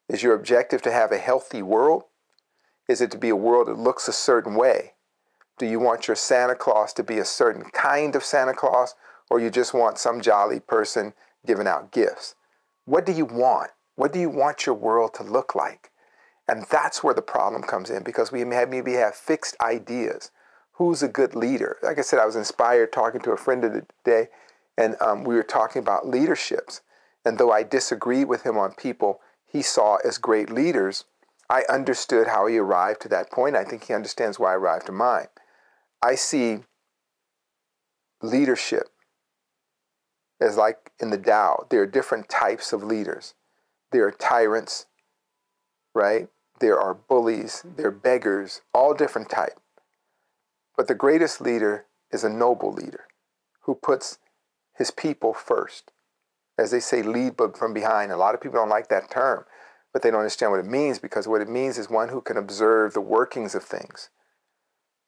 [0.09, 2.05] Is your objective to have a healthy world?
[2.89, 4.95] Is it to be a world that looks a certain way?
[5.57, 8.95] Do you want your Santa Claus to be a certain kind of Santa Claus,
[9.31, 11.15] or you just want some jolly person
[11.47, 12.35] giving out gifts?
[12.85, 13.71] What do you want?
[13.97, 15.91] What do you want your world to look like?
[16.49, 20.31] And that's where the problem comes in because we maybe have fixed ideas.
[20.73, 21.79] Who's a good leader?
[21.83, 24.29] Like I said, I was inspired talking to a friend of the day,
[24.77, 26.83] and um, we were talking about leaderships.
[27.25, 31.05] And though I disagreed with him on people he saw as great leaders,
[31.49, 33.57] I understood how he arrived to that point.
[33.57, 35.29] I think he understands why I arrived to mine.
[36.03, 36.59] I see
[38.21, 38.89] leadership
[40.41, 43.35] as like in the Tao, there are different types of leaders.
[43.93, 44.87] There are tyrants,
[45.95, 46.29] right?
[46.61, 49.61] There are bullies, there are beggars, all different type.
[50.77, 53.05] But the greatest leader is a noble leader
[53.63, 54.19] who puts
[54.77, 55.93] his people first.
[56.59, 58.13] As they say, lead but from behind.
[58.13, 59.45] A lot of people don't like that term
[59.95, 62.37] but they don't understand what it means because what it means is one who can
[62.37, 64.11] observe the workings of things,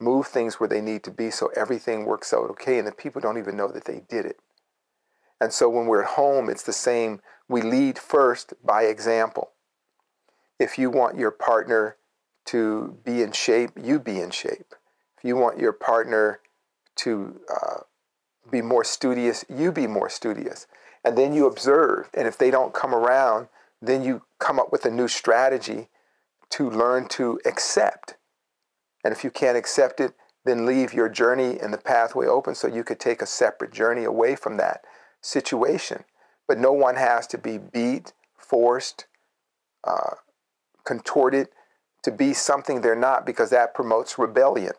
[0.00, 3.20] move things where they need to be so everything works out okay, and the people
[3.20, 4.38] don't even know that they did it.
[5.40, 7.20] And so when we're at home, it's the same.
[7.48, 9.50] We lead first by example.
[10.58, 11.96] If you want your partner
[12.46, 14.74] to be in shape, you be in shape.
[15.18, 16.40] If you want your partner
[16.96, 17.80] to uh,
[18.50, 20.66] be more studious, you be more studious.
[21.04, 22.08] And then you observe.
[22.14, 23.48] And if they don't come around,
[23.82, 25.88] then you come up with a new strategy
[26.50, 28.16] to learn to accept.
[29.04, 30.14] And if you can't accept it,
[30.44, 34.04] then leave your journey and the pathway open so you could take a separate journey
[34.04, 34.84] away from that
[35.20, 36.04] situation.
[36.48, 39.06] But no one has to be beat, forced,
[39.84, 40.14] uh,
[40.84, 41.48] contorted
[42.02, 44.72] to be something they're not because that promotes rebellion.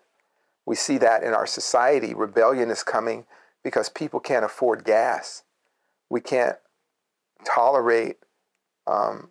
[0.66, 2.14] We see that in our society.
[2.14, 3.26] Rebellion is coming
[3.64, 5.44] because people can't afford gas.
[6.10, 6.56] We can't
[7.46, 8.18] tolerate
[8.86, 9.30] um,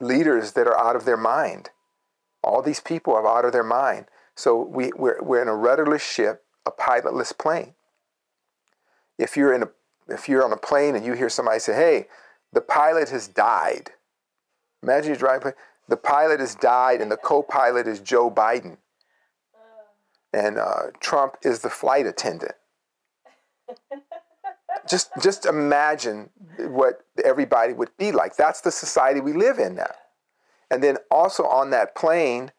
[0.00, 1.70] leaders that are out of their mind.
[2.42, 4.06] All these people are out of their mind.
[4.34, 7.74] So we, we're, we're in a rudderless ship, a pilotless plane.
[9.18, 9.70] If you're in a
[10.08, 12.08] if you're on a plane and you hear somebody say, "Hey,
[12.52, 13.92] the pilot has died,"
[14.82, 15.54] imagine you drive.
[15.88, 18.78] The pilot has died, and the co-pilot is Joe Biden,
[20.32, 22.54] and uh, Trump is the flight attendant.
[24.88, 28.36] just just imagine what everybody would be like.
[28.36, 29.94] That's the society we live in now.
[30.70, 32.52] And then also on that plane,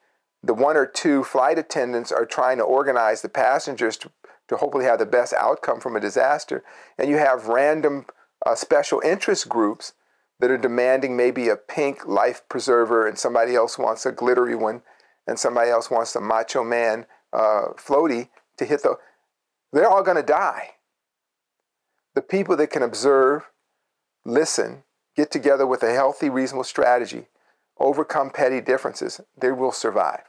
[0.43, 4.11] the one or two flight attendants are trying to organize the passengers to,
[4.47, 6.63] to hopefully have the best outcome from a disaster.
[6.97, 8.05] And you have random
[8.45, 9.93] uh, special interest groups
[10.39, 14.81] that are demanding maybe a pink life preserver, and somebody else wants a glittery one,
[15.25, 18.97] and somebody else wants a macho man uh, floaty to hit the.
[19.73, 20.75] They're all going to die.
[22.15, 23.49] The people that can observe,
[24.25, 24.83] listen,
[25.15, 27.27] get together with a healthy, reasonable strategy,
[27.79, 30.23] overcome petty differences, they will survive.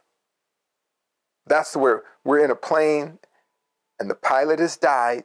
[1.47, 3.19] That's where we're in a plane
[3.99, 5.25] and the pilot has died.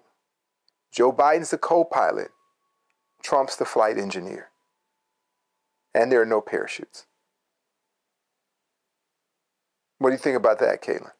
[0.91, 2.29] Joe Biden's the co pilot,
[3.23, 4.49] Trump's the flight engineer.
[5.95, 7.05] And there are no parachutes.
[9.99, 11.11] What do you think about that, Caitlin?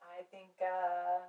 [0.00, 1.20] I think uh,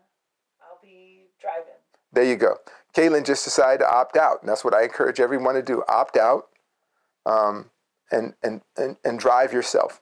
[0.61, 1.73] I'll be driving.
[2.13, 2.57] There you go.
[2.95, 4.41] Caitlin just decided to opt out.
[4.41, 6.47] And that's what I encourage everyone to do opt out
[7.25, 7.69] um,
[8.11, 10.01] and, and, and, and drive yourself.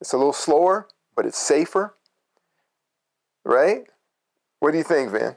[0.00, 1.94] It's a little slower, but it's safer.
[3.44, 3.84] Right?
[4.60, 5.36] What do you think, Van?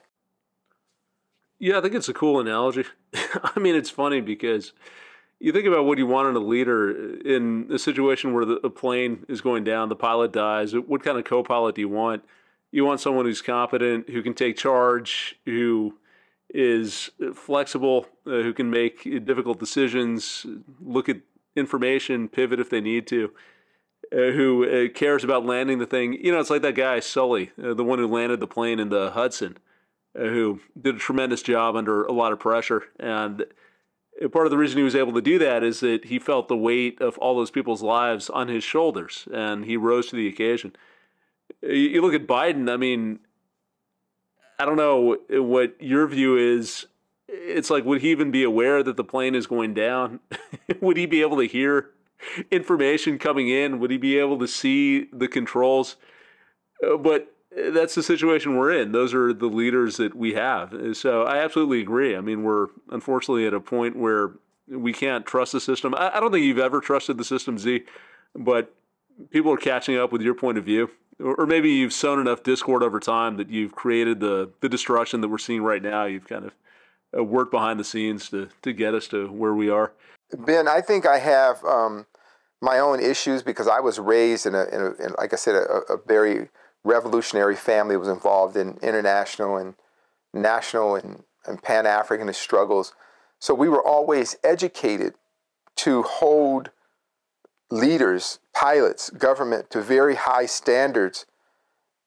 [1.60, 2.86] Yeah, I think it's a cool analogy.
[3.16, 4.74] I mean, it's funny because
[5.40, 8.70] you think about what you want in a leader in a situation where the, a
[8.70, 10.74] plane is going down, the pilot dies.
[10.74, 12.24] What kind of co pilot do you want?
[12.76, 15.98] you want someone who's competent, who can take charge, who
[16.50, 20.46] is flexible, uh, who can make difficult decisions,
[20.82, 21.22] look at
[21.56, 23.32] information, pivot if they need to,
[24.12, 26.14] uh, who uh, cares about landing the thing.
[26.14, 28.90] You know, it's like that guy, Sully, uh, the one who landed the plane in
[28.90, 29.58] the Hudson,
[30.18, 32.84] uh, who did a tremendous job under a lot of pressure.
[33.00, 33.46] And
[34.32, 36.58] part of the reason he was able to do that is that he felt the
[36.58, 40.76] weight of all those people's lives on his shoulders and he rose to the occasion.
[41.62, 43.20] You look at Biden, I mean,
[44.60, 46.86] I don't know what your view is.
[47.28, 50.20] It's like, would he even be aware that the plane is going down?
[50.82, 51.92] would he be able to hear
[52.52, 53.80] information coming in?
[53.80, 55.96] Would he be able to see the controls?
[56.86, 58.92] Uh, but that's the situation we're in.
[58.92, 60.76] Those are the leaders that we have.
[60.94, 62.16] So I absolutely agree.
[62.16, 64.32] I mean, we're unfortunately at a point where
[64.68, 65.94] we can't trust the system.
[65.96, 67.86] I, don't think you've ever trusted the system, Zi,
[68.36, 68.74] but
[69.30, 70.90] people are catching up with your point of view.
[71.20, 75.30] Or maybe you've sown enough discord over time that you've created the, the destruction that
[75.30, 76.04] we're seeing right now.
[76.04, 76.54] You've kind of
[77.18, 79.94] uh, worked behind the scenes to, to get us to where we are.
[80.32, 82.06] Ben, I think I have um,
[82.62, 85.56] my own issues because I was raised in a, in a in, like I said,
[85.56, 86.50] a, a very
[86.84, 89.76] revolutionary family was involved in international and
[90.34, 92.94] national and, and Pan Africanist struggles.
[93.40, 95.14] So we were always educated
[95.78, 96.72] to hold
[97.70, 101.26] leaders, pilots, government to very high standards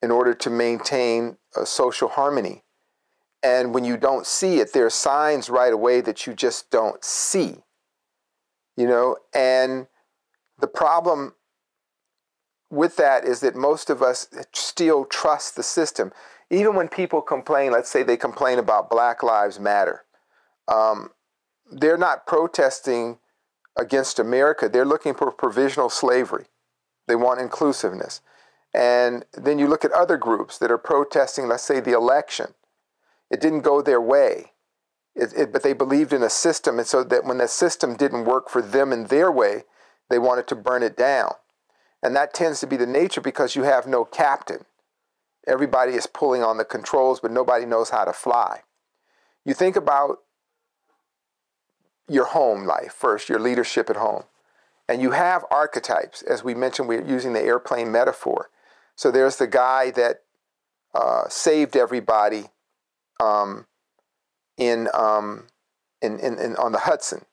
[0.00, 2.62] in order to maintain social harmony.
[3.42, 7.04] And when you don't see it, there are signs right away that you just don't
[7.04, 7.62] see.
[8.78, 9.88] You know, and
[10.60, 11.34] the problem
[12.70, 16.12] with that is that most of us still trust the system.
[16.48, 20.04] Even when people complain, let's say they complain about Black Lives Matter,
[20.68, 21.10] um,
[21.68, 23.18] they're not protesting
[23.76, 24.68] against America.
[24.68, 26.46] They're looking for provisional slavery.
[27.08, 28.20] They want inclusiveness.
[28.72, 32.54] And then you look at other groups that are protesting, let's say, the election.
[33.28, 34.52] It didn't go their way,
[35.18, 36.78] it, it, but they believed in a system.
[36.78, 39.64] And so that when the system didn't work for them in their way,
[40.08, 41.32] they wanted to burn it down.
[42.02, 44.64] And that tends to be the nature because you have no captain.
[45.46, 48.60] Everybody is pulling on the controls, but nobody knows how to fly.
[49.44, 50.18] You think about
[52.08, 54.24] your home life first, your leadership at home.
[54.88, 56.22] And you have archetypes.
[56.22, 58.50] As we mentioned, we're using the airplane metaphor.
[58.94, 60.22] So there's the guy that
[60.94, 62.44] uh, saved everybody
[63.20, 63.66] um,
[64.58, 65.46] in, um,
[66.02, 67.24] in, in, in, on the Hudson.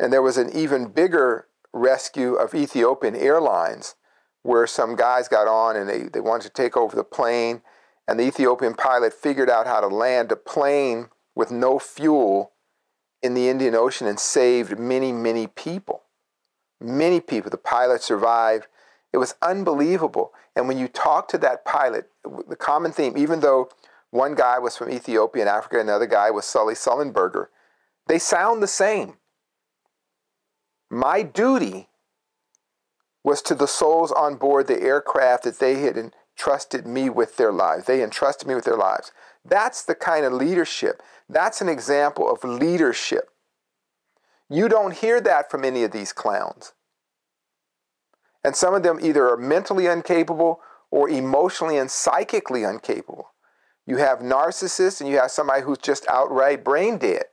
[0.00, 3.94] And there was an even bigger rescue of Ethiopian Airlines,
[4.42, 7.62] where some guys got on and they, they wanted to take over the plane,
[8.06, 12.52] and the Ethiopian pilot figured out how to land a plane with no fuel
[13.22, 16.04] in the Indian Ocean and saved many, many people.
[16.80, 17.50] Many people.
[17.50, 18.68] The pilot survived.
[19.12, 20.32] It was unbelievable.
[20.56, 22.10] And when you talk to that pilot,
[22.48, 23.68] the common theme, even though
[24.10, 27.48] one guy was from Ethiopia and Africa, another guy was Sully Sullenberger,
[28.06, 29.18] they sound the same.
[30.90, 31.88] My duty
[33.22, 37.52] was to the souls on board the aircraft that they had entrusted me with their
[37.52, 37.84] lives.
[37.84, 39.12] They entrusted me with their lives.
[39.44, 41.02] That's the kind of leadership.
[41.28, 43.30] That's an example of leadership.
[44.48, 46.72] You don't hear that from any of these clowns.
[48.42, 53.32] And some of them either are mentally incapable or emotionally and psychically incapable.
[53.88, 57.24] You have narcissists and you have somebody who's just outright brain dead.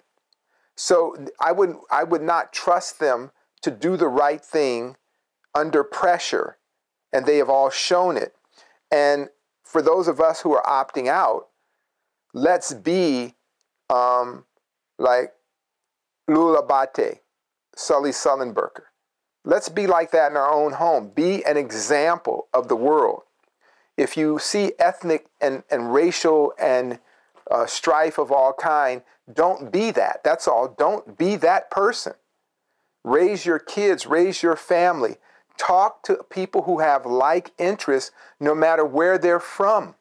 [0.78, 3.32] So I would I would not trust them
[3.62, 4.95] to do the right thing
[5.53, 6.58] under pressure,
[7.12, 8.36] and they have all shown it.
[8.89, 9.28] And
[9.66, 11.47] for those of us who are opting out,
[12.34, 13.36] let's be
[13.89, 14.45] um,
[14.97, 15.34] like
[16.30, 17.20] Leul Abate,
[17.76, 18.84] Sully Sullenberger.
[19.43, 21.10] Let's be like that in our own home.
[21.10, 23.24] Be an example of the world.
[23.97, 26.99] If you see ethnic and, and racial and
[27.49, 30.23] uh, strife of all kind, don't be that.
[30.23, 30.67] That's all.
[30.77, 32.13] Don't be that person.
[33.03, 35.17] Raise your kids, raise your family.
[35.57, 39.95] Talk to people who have like interests no matter where they're from.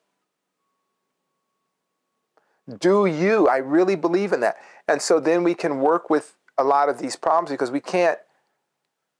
[2.78, 3.46] Do you?
[3.46, 4.56] I really believe in that.
[4.88, 8.18] And so then we can work with a lot of these problems because we can't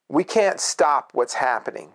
[0.09, 1.93] we can't stop what's happening.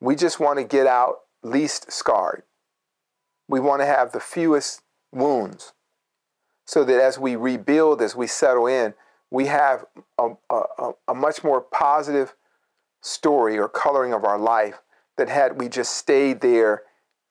[0.00, 2.42] We just want to get out least scarred.
[3.48, 4.82] We want to have the fewest
[5.12, 5.72] wounds
[6.66, 8.94] so that as we rebuild, as we settle in,
[9.30, 9.84] we have
[10.18, 12.34] a, a, a much more positive
[13.02, 14.80] story or coloring of our life
[15.16, 16.82] than had we just stayed there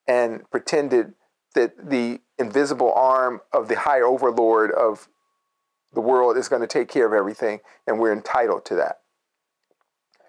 [0.08, 1.14] and pretended
[1.56, 5.08] that the invisible arm of the high overlord of
[5.94, 9.02] the world is going to take care of everything and we're entitled to that.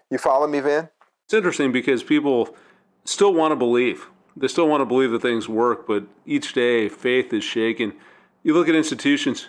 [0.09, 0.89] You follow me, Vin?
[1.25, 2.55] It's interesting because people
[3.05, 4.07] still want to believe.
[4.35, 7.93] They still want to believe that things work, but each day faith is shaken.
[8.43, 9.47] You look at institutions,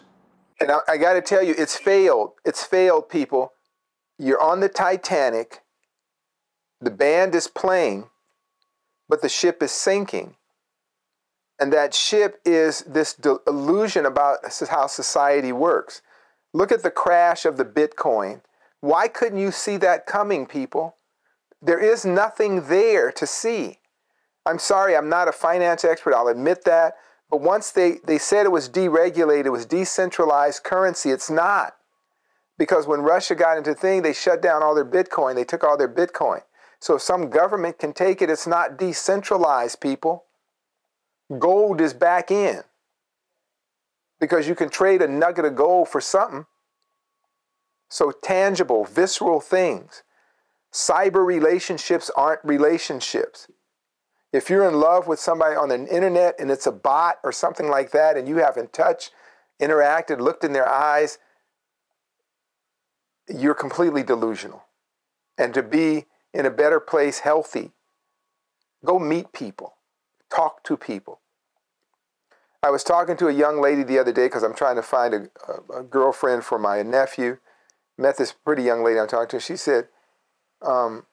[0.61, 2.33] and I, I got to tell you, it's failed.
[2.45, 3.53] It's failed, people.
[4.19, 5.63] You're on the Titanic.
[6.81, 8.09] The band is playing,
[9.09, 10.37] but the ship is sinking.
[11.59, 14.39] And that ship is this illusion about
[14.69, 16.03] how society works.
[16.53, 18.43] Look at the crash of the Bitcoin.
[18.81, 20.97] Why couldn't you see that coming, people?
[21.63, 23.79] There is nothing there to see.
[24.45, 26.95] I'm sorry, I'm not a finance expert, I'll admit that.
[27.31, 31.75] But once they, they said it was deregulated, it was decentralized currency, it's not.
[32.59, 35.65] Because when Russia got into the thing, they shut down all their Bitcoin, they took
[35.65, 36.43] all their Bitcoin.
[36.79, 40.25] So if some government can take it, it's not decentralized, people.
[41.39, 42.63] Gold is back in.
[44.21, 46.47] Because you can trade a nugget of gold for something.
[47.89, 50.03] So tangible, visceral things.
[50.77, 53.49] Cyber relationships aren't relationships.
[54.31, 57.71] If you're in love with somebody on the internet and it's a bot or something
[57.71, 59.11] like that, and you haven't touched,
[59.59, 61.17] interacted, looked in their eyes,
[63.27, 64.65] you're completely delusional.
[65.39, 66.05] And to be
[66.35, 67.73] in a better place, healthy,
[68.85, 69.77] go meet people,
[70.31, 71.21] talk to people.
[72.63, 75.15] I was talking to a young lady the other day because I'm trying to find
[75.15, 77.39] a, a, a, girlfriend for my nephew.
[77.97, 79.41] Met this pretty young lady I'm talking to.
[79.41, 79.89] She said,
[80.63, 81.07] um,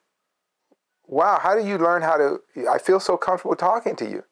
[1.08, 2.39] wow, how do you learn how to?
[2.70, 4.24] I feel so comfortable talking to you.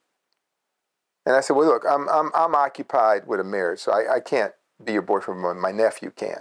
[1.26, 4.20] And I said, well, look, I'm, I'm, I'm occupied with a marriage, so I, I
[4.20, 4.54] can't
[4.84, 6.40] be your boyfriend, but my nephew can.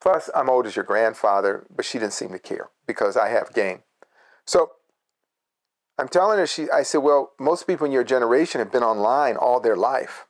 [0.00, 3.54] Plus, I'm old as your grandfather, but she didn't seem to care because I have
[3.54, 3.82] game.
[4.44, 4.72] So
[5.98, 9.36] I'm telling her, she, I said, well, most people in your generation have been online
[9.36, 10.26] all their life.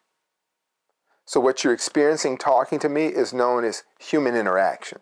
[1.24, 4.98] So what you're experiencing talking to me is known as human interaction.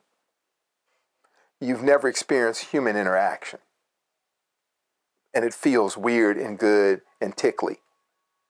[1.63, 3.61] You've never experienced human interaction
[5.33, 7.79] and it feels weird and good and tickly.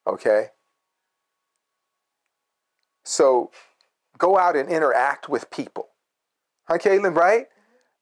[0.07, 0.49] Okay?
[3.05, 3.51] So
[4.17, 5.89] go out and interact with people.
[6.65, 7.49] Huh, Caitlin, right?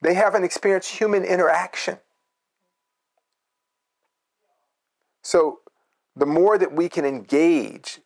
[0.00, 1.98] They haven't experienced human interaction.
[5.22, 5.58] So
[6.14, 8.00] the more that we can engage,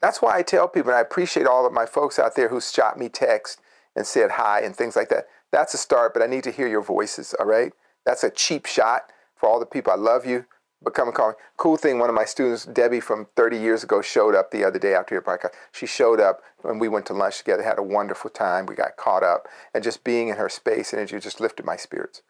[0.00, 2.60] that's why I tell people, and I appreciate all of my folks out there who
[2.60, 3.60] shot me text
[3.94, 5.26] and said hi and things like that.
[5.52, 7.72] That's a start, but I need to hear your voices, all right?
[8.04, 9.92] That's a cheap shot for all the people.
[9.92, 10.46] I love you.
[10.82, 11.34] But come and call me.
[11.58, 14.78] Cool thing, one of my students, Debbie from 30 years ago, showed up the other
[14.78, 15.50] day after your podcast.
[15.72, 18.64] She showed up and we went to lunch together, had a wonderful time.
[18.64, 19.46] We got caught up.
[19.74, 22.22] And just being in her space and it just lifted my spirits.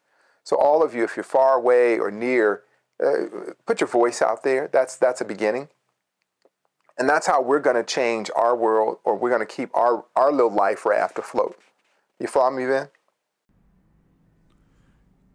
[0.43, 2.63] So, all of you, if you're far away or near,
[3.01, 4.69] uh, put your voice out there.
[4.73, 5.69] That's, that's a beginning.
[6.99, 10.05] And that's how we're going to change our world or we're going to keep our,
[10.17, 11.57] our little life raft afloat.
[12.19, 12.89] You follow me, Ben?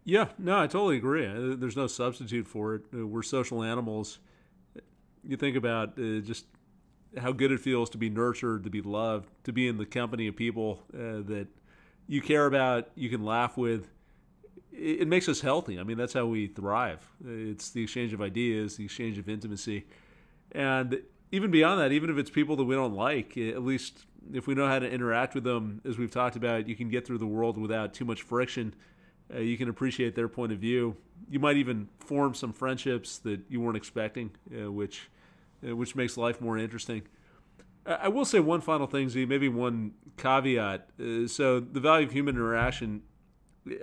[0.06, 1.26] Yeah, no, I totally agree.
[1.26, 2.82] Uh, there's no substitute for it.
[2.94, 4.20] Uh, we're social animals.
[5.24, 6.46] You think about uh, just
[7.18, 10.28] how good it feels to be nurtured, to be loved, to be in the company
[10.28, 11.48] of people uh, that
[12.06, 13.88] you care about, you can laugh with.
[14.72, 15.76] It, it, makes us healthy.
[15.80, 17.04] I mean, that's how we thrive.
[17.26, 19.86] It's the exchange of ideas, the exchange of intimacy.
[20.52, 21.02] And
[21.32, 24.54] even beyond that, even if it's people that we don't like, at least if we
[24.54, 27.26] know how to interact with them, as we've talked about, you can get through the
[27.26, 28.72] world without too much friction
[29.34, 30.96] uh, you can appreciate their point of view.
[31.28, 35.08] You might even form some friendships that you weren't expecting, uh, which
[35.66, 37.02] uh, which makes life more interesting.
[37.86, 40.88] I will say one final thing, Zi, maybe one caveat.
[41.00, 43.02] Uh, so the value of human interaction,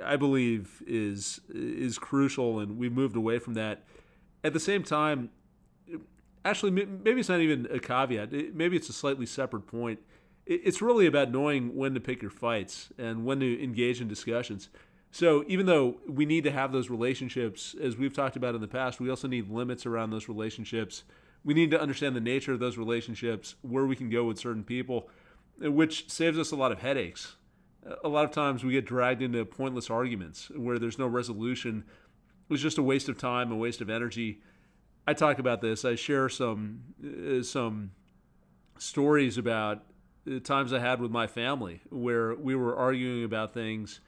[0.03, 3.83] I believe, is is crucial, and we've moved away from that.
[4.43, 5.29] At the same time,
[6.43, 8.31] actually, maybe it's not even a caveat.
[8.53, 9.99] Maybe it's a slightly separate point.
[10.45, 14.67] It's really about knowing when to pick your fights and when to engage in discussions.
[15.13, 18.67] So even though we need to have those relationships, as we've talked about in the
[18.67, 21.03] past, we also need limits around those relationships.
[21.45, 24.63] We need to understand the nature of those relationships, where we can go with certain
[24.63, 25.11] people,
[25.59, 27.35] which saves us a lot of headaches.
[28.03, 31.83] A lot of times we get dragged into pointless arguments where there's no resolution.
[32.49, 34.41] It was just a waste of time, a waste of energy.
[35.05, 35.85] I talk about this.
[35.85, 37.91] I share some uh, some
[38.79, 39.83] stories about
[40.25, 43.99] the times I had with my family where we were arguing about things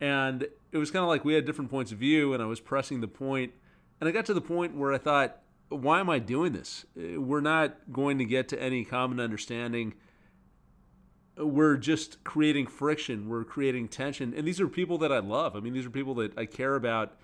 [0.00, 2.60] and it was kind of like we had different points of view, and I was
[2.60, 3.52] pressing the point,
[4.00, 6.84] and I got to the point where I thought, why am I doing this?
[6.94, 9.94] We're not going to get to any common understanding.
[11.36, 13.28] We're just creating friction.
[13.28, 14.32] We're creating tension.
[14.34, 15.56] And these are people that I love.
[15.56, 17.16] I mean, these are people that I care about.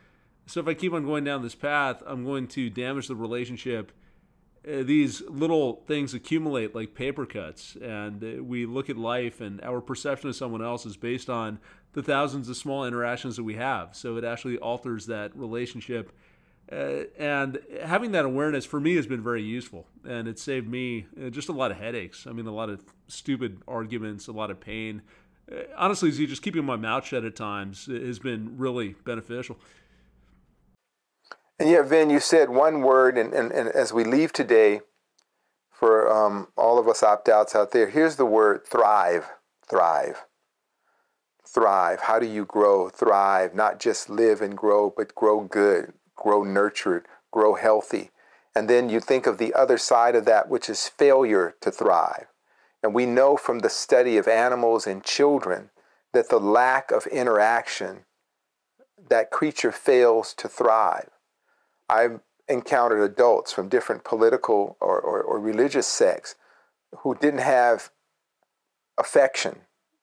[0.46, 3.92] So if I keep on going down this path, I'm going to damage the relationship.
[4.66, 9.60] Uh, these little things accumulate like paper cuts, and uh, we look at life, and
[9.62, 11.58] our perception of someone else is based on
[11.92, 13.94] the thousands of small interactions that we have.
[13.94, 16.12] So it actually alters that relationship.
[16.70, 19.86] Uh, and having that awareness for me has been very useful.
[20.08, 22.26] And it saved me uh, just a lot of headaches.
[22.26, 25.02] I mean, a lot of stupid arguments, a lot of pain.
[25.50, 29.58] Uh, honestly, Zi, just keeping my mouth shut at times has been really beneficial.
[31.58, 34.80] And yeah, Vin, you said one word, and, and, and as we leave today,
[35.70, 39.28] for um, all of us opt outs out there, here's the word thrive
[39.68, 40.24] thrive.
[41.52, 42.00] Thrive.
[42.00, 42.88] How do you grow?
[42.88, 43.54] Thrive.
[43.54, 48.10] Not just live and grow, but grow good, grow nurtured, grow healthy.
[48.54, 52.26] And then you think of the other side of that, which is failure to thrive.
[52.82, 55.70] And we know from the study of animals and children
[56.12, 58.04] that the lack of interaction,
[59.08, 61.10] that creature fails to thrive.
[61.88, 66.34] I've encountered adults from different political or, or, or religious sects
[66.98, 67.90] who didn't have
[68.98, 69.60] affection.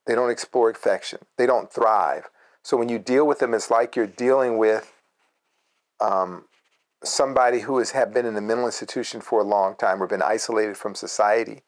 [0.09, 1.19] They don't explore affection.
[1.37, 2.31] They don't thrive.
[2.63, 4.91] So when you deal with them, it's like you're dealing with
[5.99, 6.45] um,
[7.03, 10.23] somebody who has have been in a mental institution for a long time or been
[10.23, 11.61] isolated from society.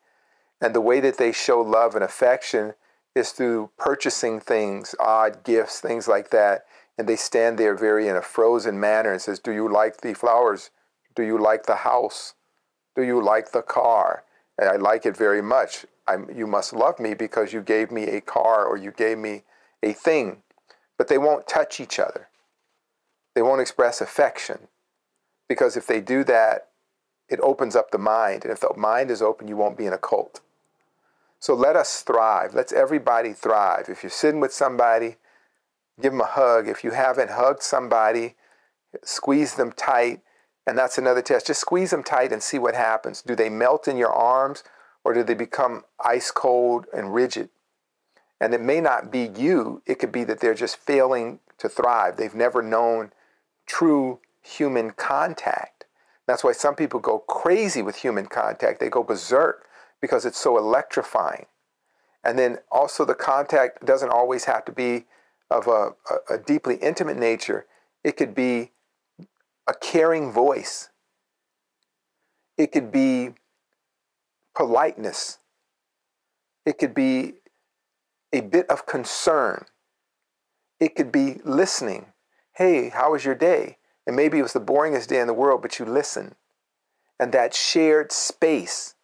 [0.59, 2.73] And the way that they show love and affection
[3.13, 6.65] is through purchasing things, odd gifts, things like that.
[6.97, 10.15] And they stand there very in a frozen manner and says, Do you like the
[10.15, 10.71] flowers?
[11.15, 12.33] Do you like the house?
[12.95, 14.23] Do you like the car?
[14.57, 15.85] And I like it very much.
[16.07, 19.43] I'm, you must love me because you gave me a car or you gave me
[19.83, 20.43] a thing.
[20.97, 22.29] But they won't touch each other.
[23.33, 24.67] They won't express affection.
[25.47, 26.67] Because if they do that,
[27.29, 28.43] it opens up the mind.
[28.43, 30.41] And if the mind is open, you won't be in a cult.
[31.39, 32.53] So let us thrive.
[32.53, 33.89] Let's everybody thrive.
[33.89, 35.15] If you're sitting with somebody,
[35.99, 36.67] give them a hug.
[36.67, 38.35] If you haven't hugged somebody,
[39.03, 40.21] squeeze them tight.
[40.67, 41.47] And that's another test.
[41.47, 43.21] Just squeeze them tight and see what happens.
[43.21, 44.63] Do they melt in your arms
[45.03, 47.49] or do they become ice cold and rigid?
[48.39, 52.17] And it may not be you, it could be that they're just failing to thrive.
[52.17, 53.11] They've never known
[53.67, 55.85] true human contact.
[56.25, 58.79] That's why some people go crazy with human contact.
[58.79, 59.67] They go berserk
[60.01, 61.45] because it's so electrifying.
[62.23, 65.05] And then also, the contact doesn't always have to be
[65.49, 65.91] of a,
[66.33, 67.65] a, deeply intimate nature,
[68.03, 68.71] it could be
[69.67, 70.89] a caring voice,
[72.57, 73.31] it could be
[74.55, 75.39] politeness,
[76.65, 77.33] it could be
[78.33, 79.65] a bit of concern,
[80.79, 82.07] it could be listening.
[82.53, 83.77] Hey, how was your day?
[84.05, 86.35] And maybe it was the boringest day in the world, but you listen.
[87.19, 88.95] And that shared space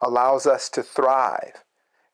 [0.00, 1.64] allows us to thrive.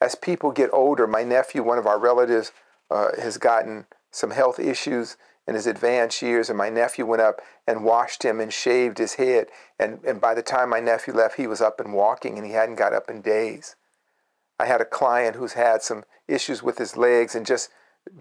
[0.01, 2.53] As people get older, my nephew, one of our relatives,
[2.91, 5.17] uh, has gotten some health issues
[5.47, 9.15] in his advanced years, and my nephew went up and washed him and shaved his
[9.15, 9.49] head.
[9.79, 12.53] And, and by the time my nephew left, he was up and walking, and he
[12.53, 13.77] hadn't got up in days.
[14.59, 17.71] I had a client who's had some issues with his legs, and just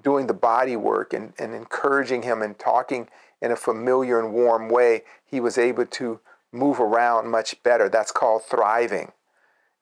[0.04, 3.08] doing the body work and, and encouraging him and talking
[3.42, 6.20] in a familiar and warm way, he was able to
[6.52, 7.90] move around much better.
[7.90, 9.12] That's called thriving.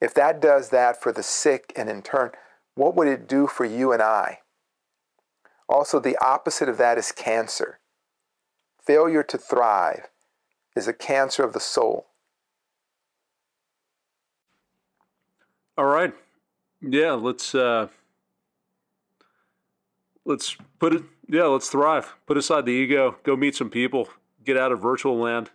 [0.00, 2.32] If that does that for the sick and in turn,
[2.74, 4.40] what would it do for you and I?
[5.68, 7.78] Also, the opposite of that is cancer.
[8.84, 10.08] Failure to thrive
[10.76, 12.06] is a cancer of the soul.
[15.76, 16.12] All right.
[16.80, 17.88] Yeah, let's uh
[20.24, 22.14] let's put it yeah, let's thrive.
[22.26, 24.08] Put aside the ego, go meet some people,
[24.44, 25.50] get out of virtual land.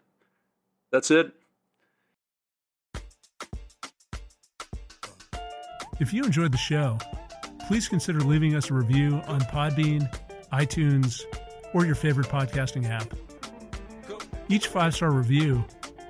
[0.91, 1.31] That's it.
[5.99, 6.97] If you enjoyed the show,
[7.69, 10.11] please consider leaving us a review on Podbean,
[10.51, 11.21] iTunes,
[11.71, 13.13] or your favorite podcasting app.
[14.47, 15.63] Each five star review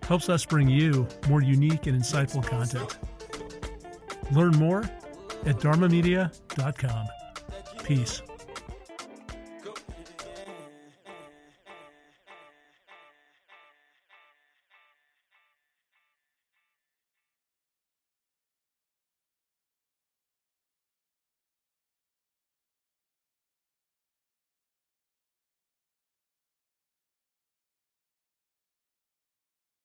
[0.03, 2.97] helps us bring you more unique and insightful content.
[4.32, 4.84] Learn more
[5.45, 7.07] at dharmamedia.com.
[7.84, 8.22] Peace.